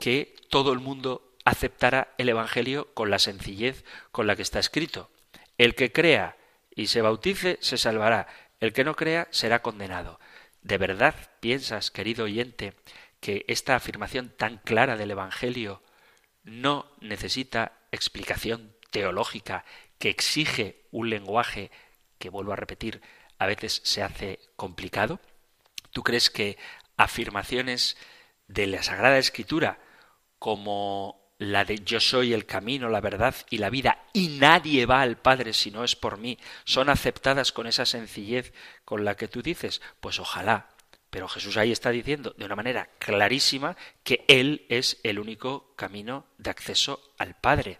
[0.00, 5.10] que todo el mundo aceptara el Evangelio con la sencillez con la que está escrito.
[5.58, 6.36] El que crea
[6.74, 8.28] y se bautice se salvará,
[8.60, 10.20] el que no crea será condenado.
[10.62, 12.74] ¿De verdad piensas, querido oyente,
[13.20, 15.82] que esta afirmación tan clara del Evangelio
[16.44, 19.64] no necesita explicación teológica
[19.98, 21.70] que exige un lenguaje
[22.18, 23.02] que, vuelvo a repetir,
[23.38, 25.20] a veces se hace complicado?
[25.96, 26.58] ¿Tú crees que
[26.98, 27.96] afirmaciones
[28.48, 29.78] de la Sagrada Escritura
[30.38, 35.00] como la de yo soy el camino, la verdad y la vida, y nadie va
[35.00, 38.52] al Padre si no es por mí, son aceptadas con esa sencillez
[38.84, 39.80] con la que tú dices?
[40.00, 40.68] Pues ojalá.
[41.08, 43.74] Pero Jesús ahí está diciendo de una manera clarísima
[44.04, 47.78] que Él es el único camino de acceso al Padre.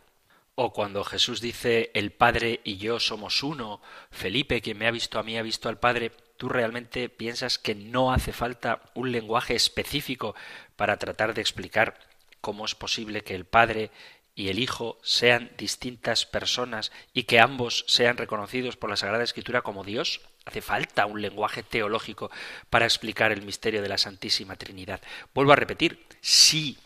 [0.54, 5.18] O cuando Jesús dice el Padre y yo somos uno, Felipe, quien me ha visto
[5.18, 9.54] a mí ha visto al Padre, ¿tú realmente piensas que no hace falta un lenguaje
[9.54, 10.34] específico
[10.76, 11.98] para tratar de explicar
[12.40, 13.90] cómo es posible que el Padre
[14.34, 19.62] y el Hijo sean distintas personas y que ambos sean reconocidos por la Sagrada Escritura
[19.62, 20.20] como Dios?
[20.44, 22.30] Hace falta un lenguaje teológico
[22.70, 25.00] para explicar el misterio de la Santísima Trinidad.
[25.34, 26.78] Vuelvo a repetir, si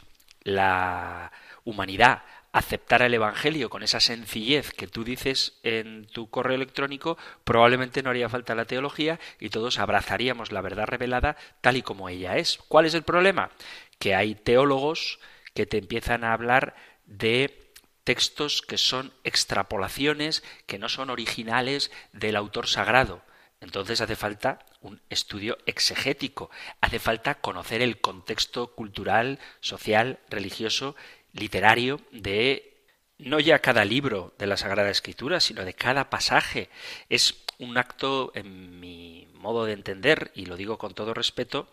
[0.42, 1.32] la
[1.64, 2.22] humanidad
[2.52, 8.10] aceptara el Evangelio con esa sencillez que tú dices en tu correo electrónico, probablemente no
[8.10, 12.58] haría falta la teología y todos abrazaríamos la verdad revelada tal y como ella es.
[12.68, 13.50] ¿Cuál es el problema?
[13.98, 15.20] Que hay teólogos
[15.54, 16.74] que te empiezan a hablar
[17.06, 17.72] de
[18.04, 23.22] textos que son extrapolaciones, que no son originales del autor sagrado.
[23.60, 30.96] Entonces hace falta un estudio exegético, hace falta conocer el contexto cultural, social, religioso
[31.32, 32.84] literario de
[33.18, 36.70] no ya cada libro de la Sagrada Escritura, sino de cada pasaje.
[37.08, 41.68] Es un acto, en mi modo de entender, y lo digo con todo respeto,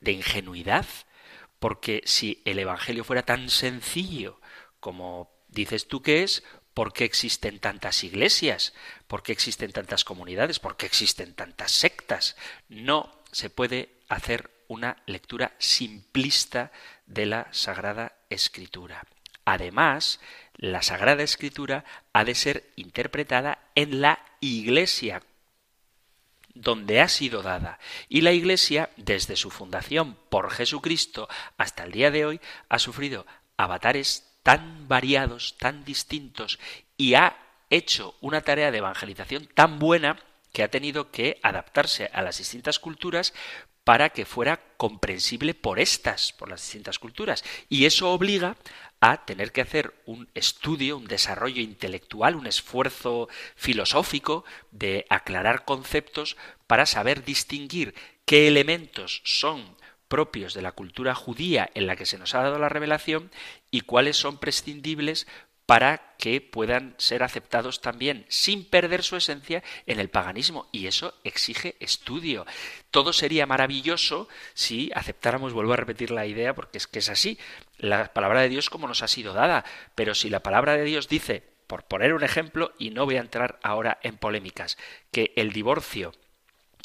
[0.00, 0.86] de ingenuidad,
[1.58, 4.40] porque si el Evangelio fuera tan sencillo
[4.80, 8.74] como dices tú que es, ¿por qué existen tantas iglesias?
[9.06, 10.60] ¿Por qué existen tantas comunidades?
[10.60, 12.36] ¿Por qué existen tantas sectas?
[12.68, 16.70] No se puede hacer una lectura simplista
[17.06, 19.04] de la Sagrada Escritura.
[19.44, 20.20] Además,
[20.56, 25.22] la Sagrada Escritura ha de ser interpretada en la Iglesia,
[26.54, 27.78] donde ha sido dada.
[28.08, 33.26] Y la Iglesia, desde su fundación por Jesucristo hasta el día de hoy, ha sufrido
[33.56, 36.58] avatares tan variados, tan distintos,
[36.96, 37.36] y ha
[37.70, 40.18] hecho una tarea de evangelización tan buena
[40.52, 43.34] que ha tenido que adaptarse a las distintas culturas
[43.86, 47.44] para que fuera comprensible por estas, por las distintas culturas.
[47.68, 48.56] Y eso obliga
[48.98, 56.36] a tener que hacer un estudio, un desarrollo intelectual, un esfuerzo filosófico de aclarar conceptos
[56.66, 59.76] para saber distinguir qué elementos son
[60.08, 63.30] propios de la cultura judía en la que se nos ha dado la revelación
[63.70, 65.28] y cuáles son prescindibles
[65.66, 70.68] para que puedan ser aceptados también sin perder su esencia en el paganismo.
[70.72, 72.46] Y eso exige estudio.
[72.90, 77.38] Todo sería maravilloso si aceptáramos, vuelvo a repetir la idea porque es que es así,
[77.78, 79.64] la palabra de Dios como nos ha sido dada.
[79.96, 83.20] Pero si la palabra de Dios dice, por poner un ejemplo, y no voy a
[83.20, 84.78] entrar ahora en polémicas,
[85.10, 86.12] que el divorcio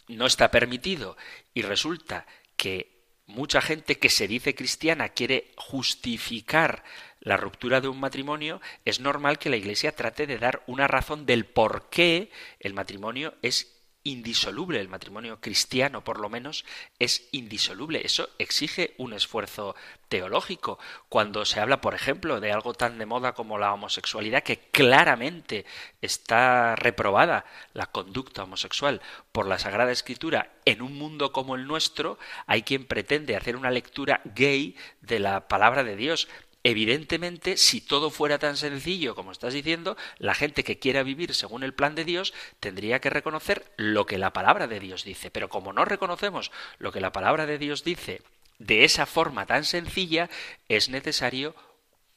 [0.08, 1.16] no está permitido
[1.54, 2.26] y resulta
[2.58, 6.84] que mucha gente que se dice cristiana quiere justificar
[7.22, 11.26] la ruptura de un matrimonio, es normal que la Iglesia trate de dar una razón
[11.26, 16.66] del por qué el matrimonio es indisoluble, el matrimonio cristiano por lo menos
[16.98, 18.02] es indisoluble.
[18.04, 19.76] Eso exige un esfuerzo
[20.10, 20.80] teológico.
[21.08, 25.66] Cuando se habla, por ejemplo, de algo tan de moda como la homosexualidad, que claramente
[26.02, 29.02] está reprobada la conducta homosexual
[29.32, 32.18] por la Sagrada Escritura, en un mundo como el nuestro,
[32.48, 36.28] hay quien pretende hacer una lectura gay de la palabra de Dios
[36.64, 41.64] Evidentemente, si todo fuera tan sencillo como estás diciendo, la gente que quiera vivir según
[41.64, 45.32] el plan de Dios tendría que reconocer lo que la palabra de Dios dice.
[45.32, 48.22] Pero como no reconocemos lo que la palabra de Dios dice
[48.60, 50.30] de esa forma tan sencilla,
[50.70, 51.56] es necesario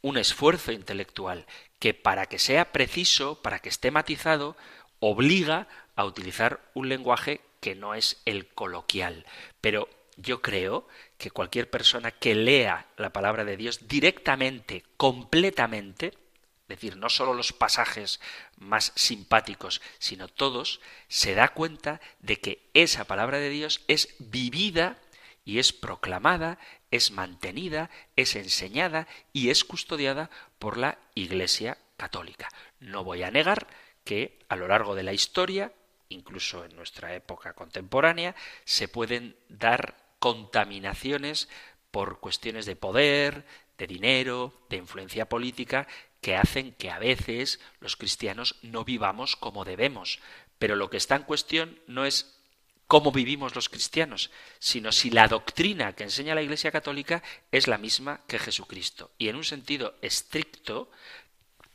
[0.03, 1.47] un esfuerzo intelectual
[1.79, 4.55] que para que sea preciso, para que esté matizado,
[5.01, 9.25] obliga a utilizar un lenguaje que no es el coloquial.
[9.63, 10.87] Pero yo creo
[11.19, 17.35] que cualquier persona que lea la palabra de Dios directamente, completamente, es decir, no solo
[17.35, 18.21] los pasajes
[18.57, 24.99] más simpáticos, sino todos, se da cuenta de que esa palabra de Dios es vivida
[25.45, 26.59] y es proclamada,
[26.91, 32.49] es mantenida, es enseñada y es custodiada por la Iglesia católica.
[32.81, 33.67] No voy a negar
[34.05, 35.73] que a lo largo de la historia,
[36.09, 38.35] incluso en nuestra época contemporánea,
[38.65, 41.51] se pueden dar contaminaciones
[41.91, 43.45] por cuestiones de poder,
[43.77, 45.87] de dinero, de influencia política,
[46.23, 50.21] que hacen que a veces los cristianos no vivamos como debemos.
[50.59, 52.41] Pero lo que está en cuestión no es
[52.87, 57.23] cómo vivimos los cristianos, sino si la doctrina que enseña la Iglesia Católica
[57.53, 59.11] es la misma que Jesucristo.
[59.19, 60.91] Y en un sentido estricto,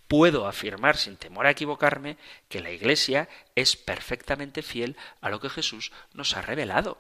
[0.08, 5.52] puedo afirmar sin temor a equivocarme que la Iglesia es perfectamente fiel a lo que
[5.52, 6.98] Jesús nos ha revelado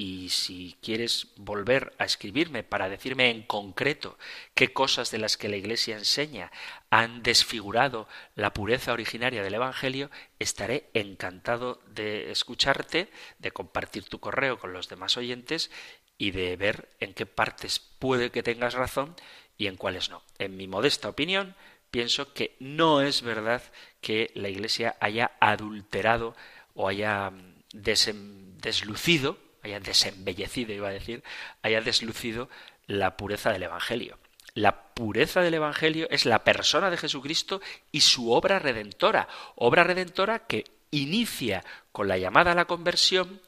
[0.00, 4.16] y si quieres volver a escribirme para decirme en concreto
[4.54, 6.50] qué cosas de las que la Iglesia enseña
[6.88, 14.58] han desfigurado la pureza originaria del Evangelio, estaré encantado de escucharte, de compartir tu correo
[14.58, 15.70] con los demás oyentes
[16.16, 19.14] y de ver en qué partes puede que tengas razón
[19.58, 20.22] y en cuáles no.
[20.38, 21.56] En mi modesta opinión,
[21.90, 23.62] pienso que no es verdad
[24.00, 26.34] que la Iglesia haya adulterado
[26.72, 27.30] o haya
[27.74, 31.22] deslucido haya desembellecido, iba a decir,
[31.62, 32.48] haya deslucido
[32.86, 34.18] la pureza del Evangelio.
[34.54, 37.60] La pureza del Evangelio es la persona de Jesucristo
[37.92, 43.40] y su obra redentora, obra redentora que inicia con la llamada a la conversión,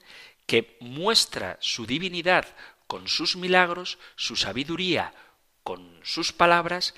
[0.47, 2.47] que muestra su divinidad
[2.87, 5.13] con sus milagros, su sabiduría
[5.63, 6.95] con sus palabras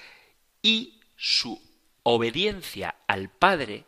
[0.62, 1.60] y su
[2.02, 3.84] obediencia al Padre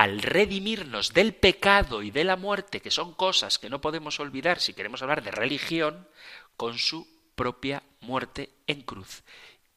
[0.00, 4.58] al redimirnos del pecado y de la muerte, que son cosas que no podemos olvidar
[4.58, 6.08] si queremos hablar de religión,
[6.56, 9.24] con su propia muerte en cruz,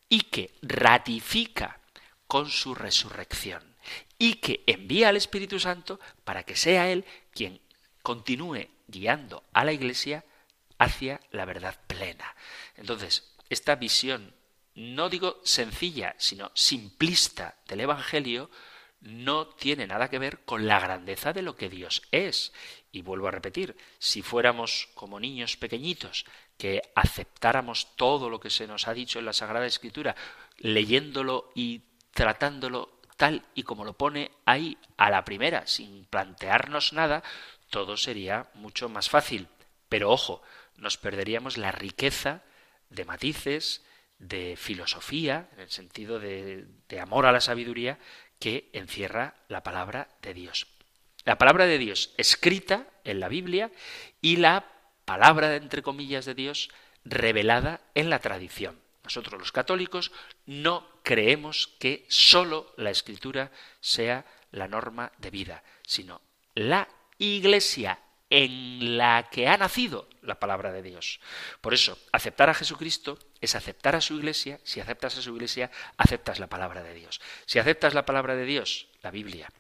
[0.08, 1.82] y que ratifica
[2.26, 3.76] con su resurrección,
[4.18, 7.04] y que envía al Espíritu Santo para que sea Él
[7.34, 7.60] quien
[8.02, 10.24] continúe guiando a la Iglesia
[10.78, 12.34] hacia la verdad plena.
[12.78, 14.34] Entonces, esta visión,
[14.74, 18.50] no digo sencilla, sino simplista del Evangelio,
[19.04, 22.54] no tiene nada que ver con la grandeza de lo que Dios es.
[22.92, 26.26] Y vuelvo a repetir, si fuéramos como niños pequeñitos,
[26.58, 30.16] que aceptáramos todo lo que se nos ha dicho en la Sagrada Escritura,
[30.58, 31.82] leyéndolo y
[32.14, 37.24] tratándolo tal y como lo pone ahí a la primera, sin plantearnos nada,
[37.70, 39.48] todo sería mucho más fácil.
[39.90, 40.42] Pero ojo,
[40.78, 42.44] nos perderíamos la riqueza
[42.90, 43.84] de matices,
[44.20, 46.68] de filosofía, en el sentido de,
[47.02, 48.00] amor a la sabiduría,
[48.44, 50.68] que encierra la palabra de Dios.
[51.24, 53.72] La palabra de Dios escrita en la Biblia
[54.20, 54.66] y la
[55.06, 56.70] palabra, entre comillas, de Dios
[57.06, 58.82] revelada en la tradición.
[59.02, 60.12] Nosotros los católicos
[60.46, 66.20] no creemos que sólo la escritura sea la norma de vida, sino
[66.54, 66.90] la
[67.20, 71.22] Iglesia en la que ha nacido la palabra de Dios.
[71.62, 74.62] Por eso, aceptar a Jesucristo es aceptar a su iglesia.
[74.64, 77.20] Si aceptas a su iglesia, aceptas la palabra de Dios.
[77.46, 79.52] Si aceptas la palabra de Dios, la Biblia,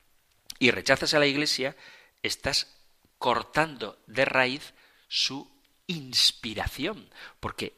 [0.57, 1.75] y rechazas a la iglesia,
[2.21, 2.77] estás
[3.17, 4.73] cortando de raíz
[5.09, 5.51] su
[5.87, 7.09] inspiración.
[7.41, 7.73] Porque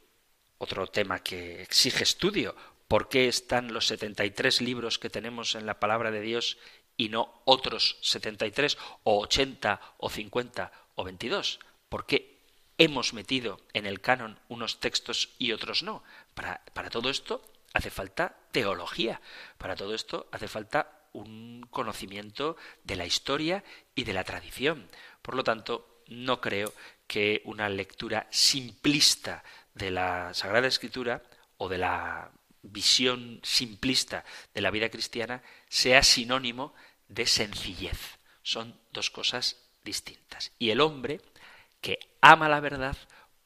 [0.60, 2.56] otro tema que exige estudio,
[2.88, 6.60] ¿por qué están los 73 libros que tenemos en la palabra de Dios
[6.98, 11.60] y no otros 73 o 80 o 50 o 22?
[11.90, 12.35] ¿Por qué
[12.78, 16.04] hemos metido en el canon unos textos y otros no?
[16.34, 17.42] Para, para todo esto
[17.74, 19.22] hace falta teología,
[19.58, 23.64] para todo esto hace falta un conocimiento de la historia
[23.96, 24.88] y de la tradición.
[25.22, 26.74] Por lo tanto, no creo
[27.08, 31.24] que una lectura simplista de la Sagrada Escritura
[31.58, 36.74] o de la visión simplista de la vida cristiana sea sinónimo
[37.08, 38.20] de sencillez.
[38.44, 40.52] Son dos cosas distintas.
[40.60, 41.22] Y el hombre
[41.82, 42.00] que
[42.32, 42.98] ama la verdad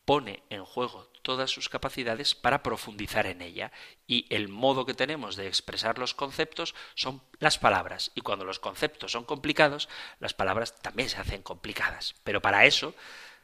[0.05, 3.71] pone en juego todas sus capacidades para profundizar en ella.
[4.07, 8.11] Y el modo que tenemos de expresar los conceptos son las palabras.
[8.15, 12.15] Y cuando los conceptos son complicados, las palabras también se hacen complicadas.
[12.23, 12.95] Pero para eso,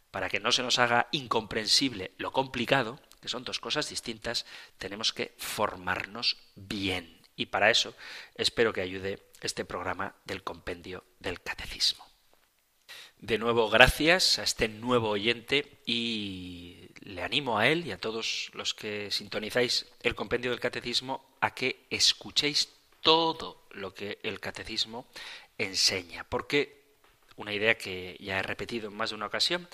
[0.10, 4.46] para que no se nos haga incomprensible lo complicado, que son dos cosas distintas,
[4.78, 7.22] tenemos que formarnos bien.
[7.36, 7.94] Y para eso
[8.36, 12.05] espero que ayude este programa del compendio del catecismo.
[13.20, 18.52] De nuevo, gracias a este nuevo oyente y le animo a él y a todos
[18.54, 22.70] los que sintonizáis el compendio del catecismo a que escuchéis
[23.02, 25.08] todo lo que el catecismo
[25.58, 26.84] enseña, porque
[27.36, 29.68] una idea que ya he repetido en más de una ocasión,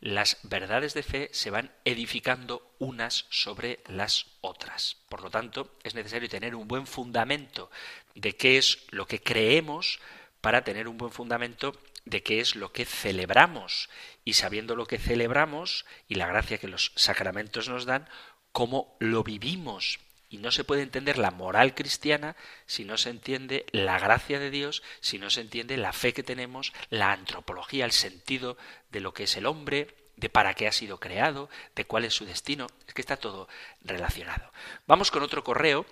[0.00, 4.98] las verdades de fe se van edificando unas sobre las otras.
[5.08, 7.70] Por lo tanto, es necesario tener un buen fundamento
[8.14, 10.00] de qué es lo que creemos
[10.40, 11.74] para tener un buen fundamento
[12.04, 13.88] de qué es lo que celebramos
[14.24, 18.08] y sabiendo lo que celebramos y la gracia que los sacramentos nos dan,
[18.52, 20.00] cómo lo vivimos.
[20.28, 22.34] Y no se puede entender la moral cristiana
[22.66, 26.22] si no se entiende la gracia de Dios, si no se entiende la fe que
[26.22, 28.56] tenemos, la antropología, el sentido
[28.90, 32.14] de lo que es el hombre, de para qué ha sido creado, de cuál es
[32.14, 32.66] su destino.
[32.86, 33.48] Es que está todo
[33.82, 34.50] relacionado.
[34.86, 35.86] Vamos con otro correo.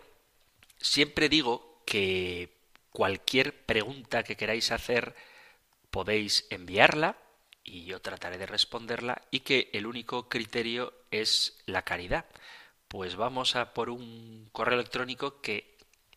[0.80, 2.50] Siempre digo que
[2.90, 5.14] cualquier pregunta que queráis hacer
[5.93, 7.16] podéis enviarla
[7.62, 12.24] y yo trataré de responderla y que el único criterio es la caridad.
[12.88, 15.76] Pues vamos a por un correo electrónico que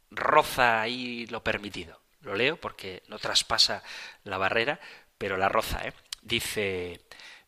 [0.10, 2.02] roza ahí lo permitido.
[2.22, 3.84] Lo leo porque no traspasa
[4.24, 4.80] la barrera,
[5.18, 5.86] pero la roza.
[5.88, 5.94] ¿eh?
[6.22, 7.02] Dice,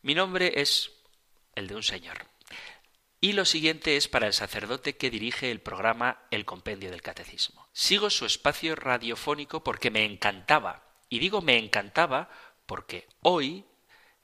[0.03, 0.91] mi nombre es
[1.55, 2.27] el de un señor.
[3.19, 7.67] Y lo siguiente es para el sacerdote que dirige el programa El Compendio del Catecismo.
[7.71, 12.29] Sigo su espacio radiofónico porque me encantaba y digo me encantaba
[12.65, 13.65] porque hoy,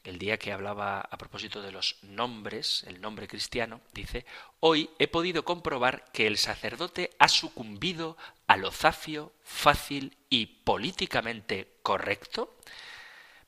[0.04, 4.26] el día que hablaba a propósito de los nombres, el nombre cristiano, dice,
[4.60, 8.18] hoy he podido comprobar que el sacerdote ha sucumbido
[8.48, 12.56] a lo zafio, fácil y políticamente correcto.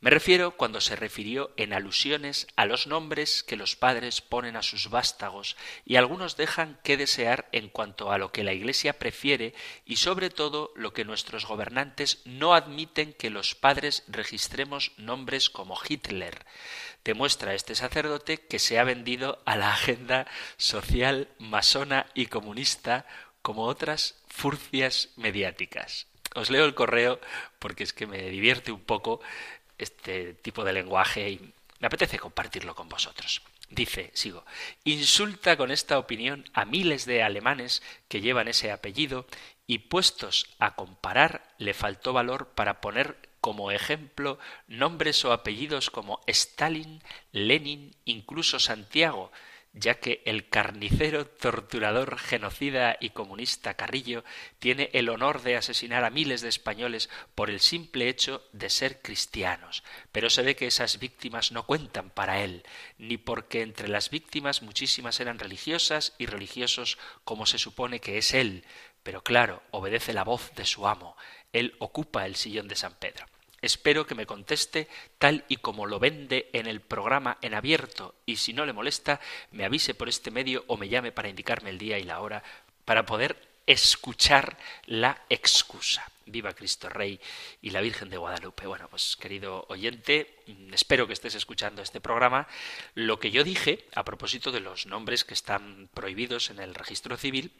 [0.05, 4.61] Me refiero cuando se refirió en alusiones a los nombres que los padres ponen a
[4.61, 9.55] sus vástagos y algunos dejan que desear en cuanto a lo que la Iglesia prefiere
[9.83, 15.75] y sobre todo lo que nuestros gobernantes no admiten que los padres registremos nombres como
[15.89, 16.45] Hitler.
[17.03, 20.27] Demuestra este sacerdote que se ha vendido a la agenda
[20.57, 23.07] social masona y comunista
[23.41, 26.05] como otras furcias mediáticas.
[26.35, 27.19] Os leo el correo
[27.57, 29.21] porque es que me divierte un poco
[29.77, 33.41] este tipo de lenguaje y me apetece compartirlo con vosotros.
[33.69, 34.45] Dice, sigo,
[34.83, 39.25] insulta con esta opinión a miles de alemanes que llevan ese apellido
[39.67, 46.21] y puestos a comparar le faltó valor para poner como ejemplo nombres o apellidos como
[46.27, 49.31] Stalin, Lenin, incluso Santiago,
[49.75, 54.23] ya que el carnicero, torturador, genocida y comunista Carrillo
[54.57, 59.01] tiene el honor de asesinar a miles de españoles por el simple hecho de ser
[59.01, 59.83] cristianos.
[60.13, 62.63] Pero se ve que esas víctimas no cuentan para él,
[62.97, 68.33] ni porque entre las víctimas muchísimas eran religiosas y religiosos como se supone que es
[68.33, 68.63] él.
[69.03, 71.17] Pero claro, obedece la voz de su amo.
[71.51, 73.25] Él ocupa el sillón de San Pedro.
[73.65, 74.87] Espero que me conteste
[75.17, 79.19] tal y como lo vende en el programa en abierto y si no le molesta
[79.49, 82.43] me avise por este medio o me llame para indicarme el día y la hora
[82.85, 83.35] para poder
[83.65, 84.55] escuchar
[84.85, 86.07] la excusa.
[86.27, 87.19] Viva Cristo Rey
[87.59, 88.67] y la Virgen de Guadalupe.
[88.67, 92.47] Bueno, pues querido oyente, espero que estés escuchando este programa.
[92.93, 97.17] Lo que yo dije a propósito de los nombres que están prohibidos en el registro
[97.17, 97.51] civil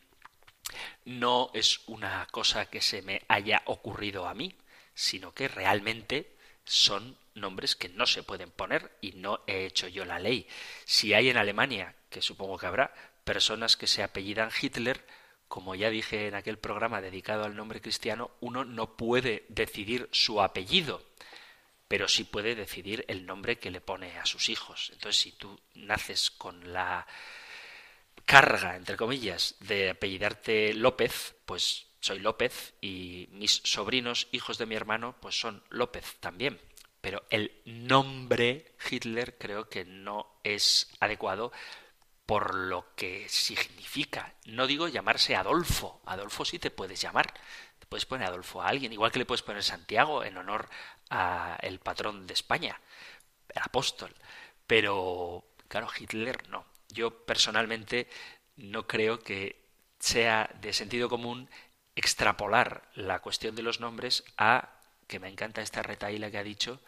[1.05, 4.55] no es una cosa que se me haya ocurrido a mí,
[4.95, 10.05] sino que realmente son nombres que no se pueden poner y no he hecho yo
[10.05, 10.47] la ley.
[10.85, 12.93] Si hay en Alemania, que supongo que habrá,
[13.23, 15.05] personas que se apellidan Hitler,
[15.47, 20.41] como ya dije en aquel programa dedicado al nombre cristiano, uno no puede decidir su
[20.41, 21.03] apellido,
[21.87, 24.89] pero sí puede decidir el nombre que le pone a sus hijos.
[24.93, 27.05] Entonces, si tú naces con la
[28.25, 34.75] carga, entre comillas, de apellidarte López, pues soy López y mis sobrinos, hijos de mi
[34.75, 36.61] hermano, pues son López también.
[37.01, 41.51] Pero el nombre Hitler creo que no es adecuado
[42.27, 44.35] por lo que significa.
[44.45, 46.01] No digo llamarse Adolfo.
[46.05, 47.33] Adolfo sí te puedes llamar.
[47.79, 50.69] Te puedes poner Adolfo a alguien, igual que le puedes poner Santiago en honor
[51.09, 52.79] a el patrón de España,
[53.49, 54.13] el apóstol.
[54.67, 56.65] Pero, claro, Hitler no.
[56.89, 58.07] Yo personalmente
[58.57, 59.65] no creo que
[59.99, 61.49] sea de sentido común
[61.95, 64.69] extrapolar la cuestión de los nombres a,
[65.07, 66.81] que me encanta esta retaíla que ha dicho,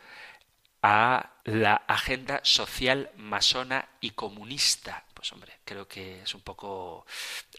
[0.81, 5.05] a la agenda social masona y comunista.
[5.13, 7.05] Pues hombre, creo que es un poco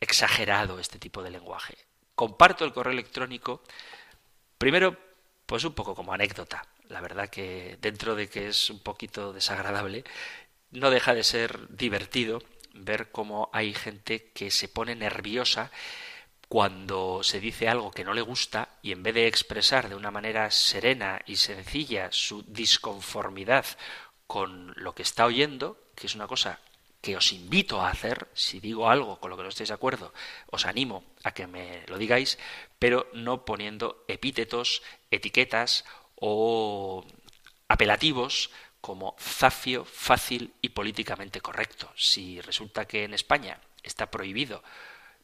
[0.01, 1.77] exagerado este tipo de lenguaje.
[2.15, 3.63] Comparto el correo electrónico,
[4.59, 4.97] primero,
[5.47, 6.67] pues un poco como anécdota.
[6.89, 10.05] La verdad que dentro de que es un poquito desagradable,
[10.71, 12.43] no deja de ser divertido
[12.75, 15.71] ver cómo hay gente que se pone nerviosa
[16.49, 20.11] cuando se dice algo que no le gusta y en vez de expresar de una
[20.11, 23.67] manera serena y sencilla su disconformidad
[24.27, 26.61] con lo que está oyendo, que es una cosa
[27.01, 30.13] que os invito a hacer, si digo algo con lo que no estéis de acuerdo,
[30.51, 32.39] os animo a que me lo digáis,
[32.79, 35.85] pero no poniendo epítetos, etiquetas
[36.17, 37.05] o
[37.69, 41.93] apelativos como zafio, fácil y políticamente correcto.
[41.95, 44.63] Si resulta que en España está prohibido,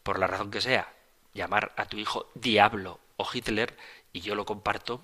[0.03, 0.93] por la razón que sea,
[1.35, 3.77] llamar a tu hijo diablo o Hitler
[4.13, 5.03] y yo lo comparto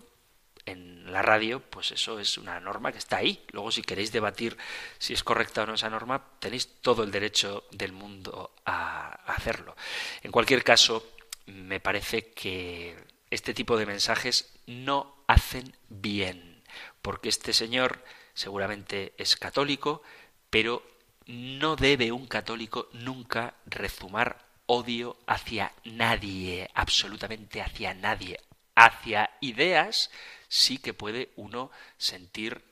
[0.67, 3.45] en la radio, pues eso es una norma que está ahí.
[3.51, 4.57] Luego, si queréis debatir
[4.99, 9.77] si es correcta o no esa norma, tenéis todo el derecho del mundo a hacerlo.
[10.23, 11.05] En cualquier caso,
[11.47, 12.97] me parece que
[13.31, 16.63] este tipo de mensajes no hacen bien,
[17.03, 18.05] porque este señor
[18.35, 20.03] seguramente es católico,
[20.51, 20.83] pero
[21.27, 28.39] no debe un católico nunca rezumar odio hacia nadie, absolutamente hacia nadie.
[28.77, 30.11] Hacia ideas
[30.49, 32.63] sí que puede uno sentir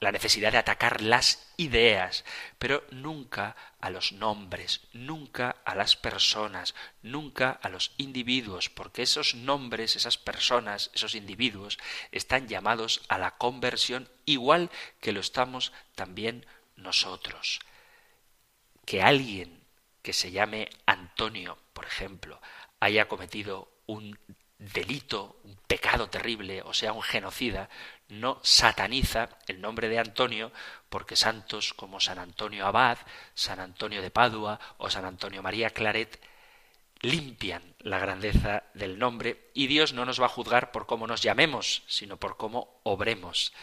[0.00, 2.24] la necesidad de atacar las ideas,
[2.58, 9.34] pero nunca a los nombres, nunca a las personas, nunca a los individuos, porque esos
[9.34, 11.76] nombres, esas personas, esos individuos
[12.10, 14.70] están llamados a la conversión igual
[15.00, 17.60] que lo estamos también nosotros.
[18.86, 19.63] Que alguien
[20.04, 22.38] que se llame Antonio, por ejemplo,
[22.78, 24.18] haya cometido un
[24.58, 27.70] delito, un pecado terrible, o sea, un genocida,
[28.08, 30.52] no sataniza el nombre de Antonio
[30.90, 32.98] porque santos como San Antonio Abad,
[33.34, 36.20] San Antonio de Padua o San Antonio María Claret
[37.00, 41.22] limpian la grandeza del nombre y Dios no nos va a juzgar por cómo nos
[41.22, 43.54] llamemos, sino por cómo obremos.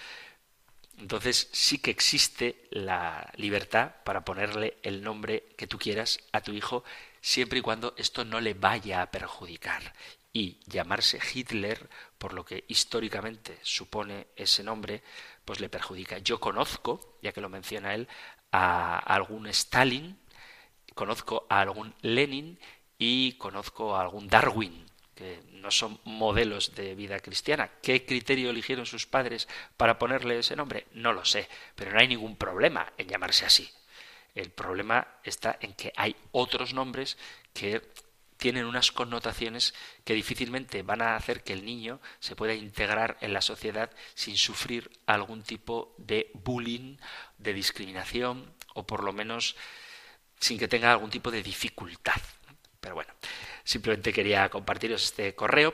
[1.01, 6.51] Entonces sí que existe la libertad para ponerle el nombre que tú quieras a tu
[6.51, 6.83] hijo
[7.21, 9.93] siempre y cuando esto no le vaya a perjudicar.
[10.31, 11.89] Y llamarse Hitler,
[12.19, 15.01] por lo que históricamente supone ese nombre,
[15.43, 16.19] pues le perjudica.
[16.19, 18.07] Yo conozco, ya que lo menciona él,
[18.51, 20.19] a algún Stalin,
[20.93, 22.59] conozco a algún Lenin
[22.99, 24.85] y conozco a algún Darwin,
[25.15, 27.69] que no son modelos de vida cristiana.
[27.81, 29.47] ¿Qué criterio eligieron sus padres
[29.77, 30.87] para ponerle ese nombre?
[30.93, 33.69] No lo sé, pero no hay ningún problema en llamarse así.
[34.33, 37.17] El problema está en que hay otros nombres
[37.53, 37.81] que
[38.41, 43.33] tienen unas connotaciones que difícilmente van a hacer que el niño se pueda integrar en
[43.33, 46.97] la sociedad sin sufrir algún tipo de bullying,
[47.37, 49.55] de discriminación o por lo menos
[50.39, 52.19] sin que tenga algún tipo de dificultad.
[52.81, 53.13] Pero bueno,
[53.63, 55.73] simplemente quería compartiros este correo.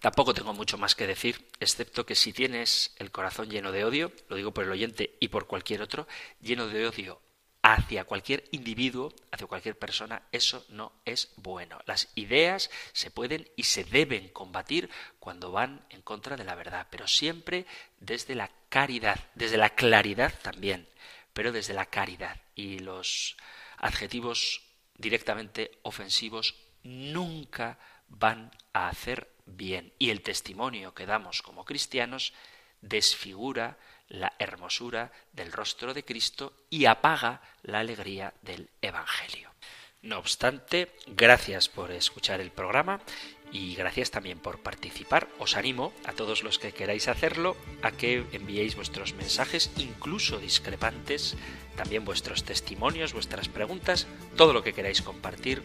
[0.00, 4.12] Tampoco tengo mucho más que decir, excepto que si tienes el corazón lleno de odio,
[4.28, 6.08] lo digo por el oyente y por cualquier otro,
[6.40, 7.20] lleno de odio
[7.62, 11.78] hacia cualquier individuo, hacia cualquier persona, eso no es bueno.
[11.84, 14.88] Las ideas se pueden y se deben combatir
[15.18, 17.66] cuando van en contra de la verdad, pero siempre
[17.98, 20.88] desde la caridad, desde la claridad también,
[21.34, 22.40] pero desde la caridad.
[22.54, 23.36] Y los
[23.76, 24.62] adjetivos
[25.00, 27.78] directamente ofensivos nunca
[28.08, 29.92] van a hacer bien.
[29.98, 32.32] Y el testimonio que damos como cristianos
[32.80, 33.78] desfigura
[34.08, 39.50] la hermosura del rostro de Cristo y apaga la alegría del Evangelio.
[40.02, 43.00] No obstante, gracias por escuchar el programa
[43.52, 45.28] y gracias también por participar.
[45.38, 51.36] Os animo a todos los que queráis hacerlo a que enviéis vuestros mensajes, incluso discrepantes,
[51.76, 55.62] también vuestros testimonios, vuestras preguntas, todo lo que queráis compartir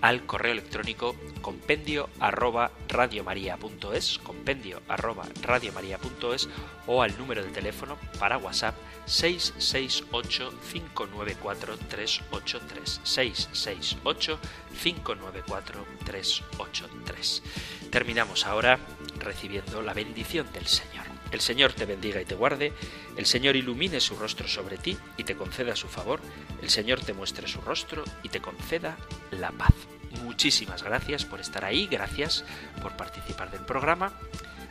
[0.00, 6.48] al correo electrónico compendio arroba radiomaria.es, compendio arroba radiomaria.es
[6.86, 8.76] o al número de teléfono para WhatsApp
[9.06, 14.38] 668 594 383 668
[14.82, 17.42] 594 383.
[17.90, 18.78] Terminamos ahora
[19.18, 21.07] recibiendo la bendición del Señor.
[21.30, 22.72] El Señor te bendiga y te guarde,
[23.16, 26.20] el Señor ilumine su rostro sobre ti y te conceda su favor,
[26.62, 28.96] el Señor te muestre su rostro y te conceda
[29.30, 29.74] la paz.
[30.22, 32.44] Muchísimas gracias por estar ahí, gracias
[32.80, 34.12] por participar del programa,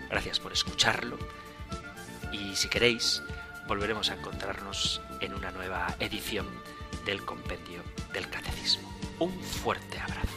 [0.10, 1.18] gracias por escucharlo
[2.32, 3.22] y si queréis
[3.68, 6.47] volveremos a encontrarnos en una nueva edición
[7.05, 7.84] del Compendio
[8.14, 8.91] del Catecismo.
[9.20, 10.36] Un fuerte abrazo.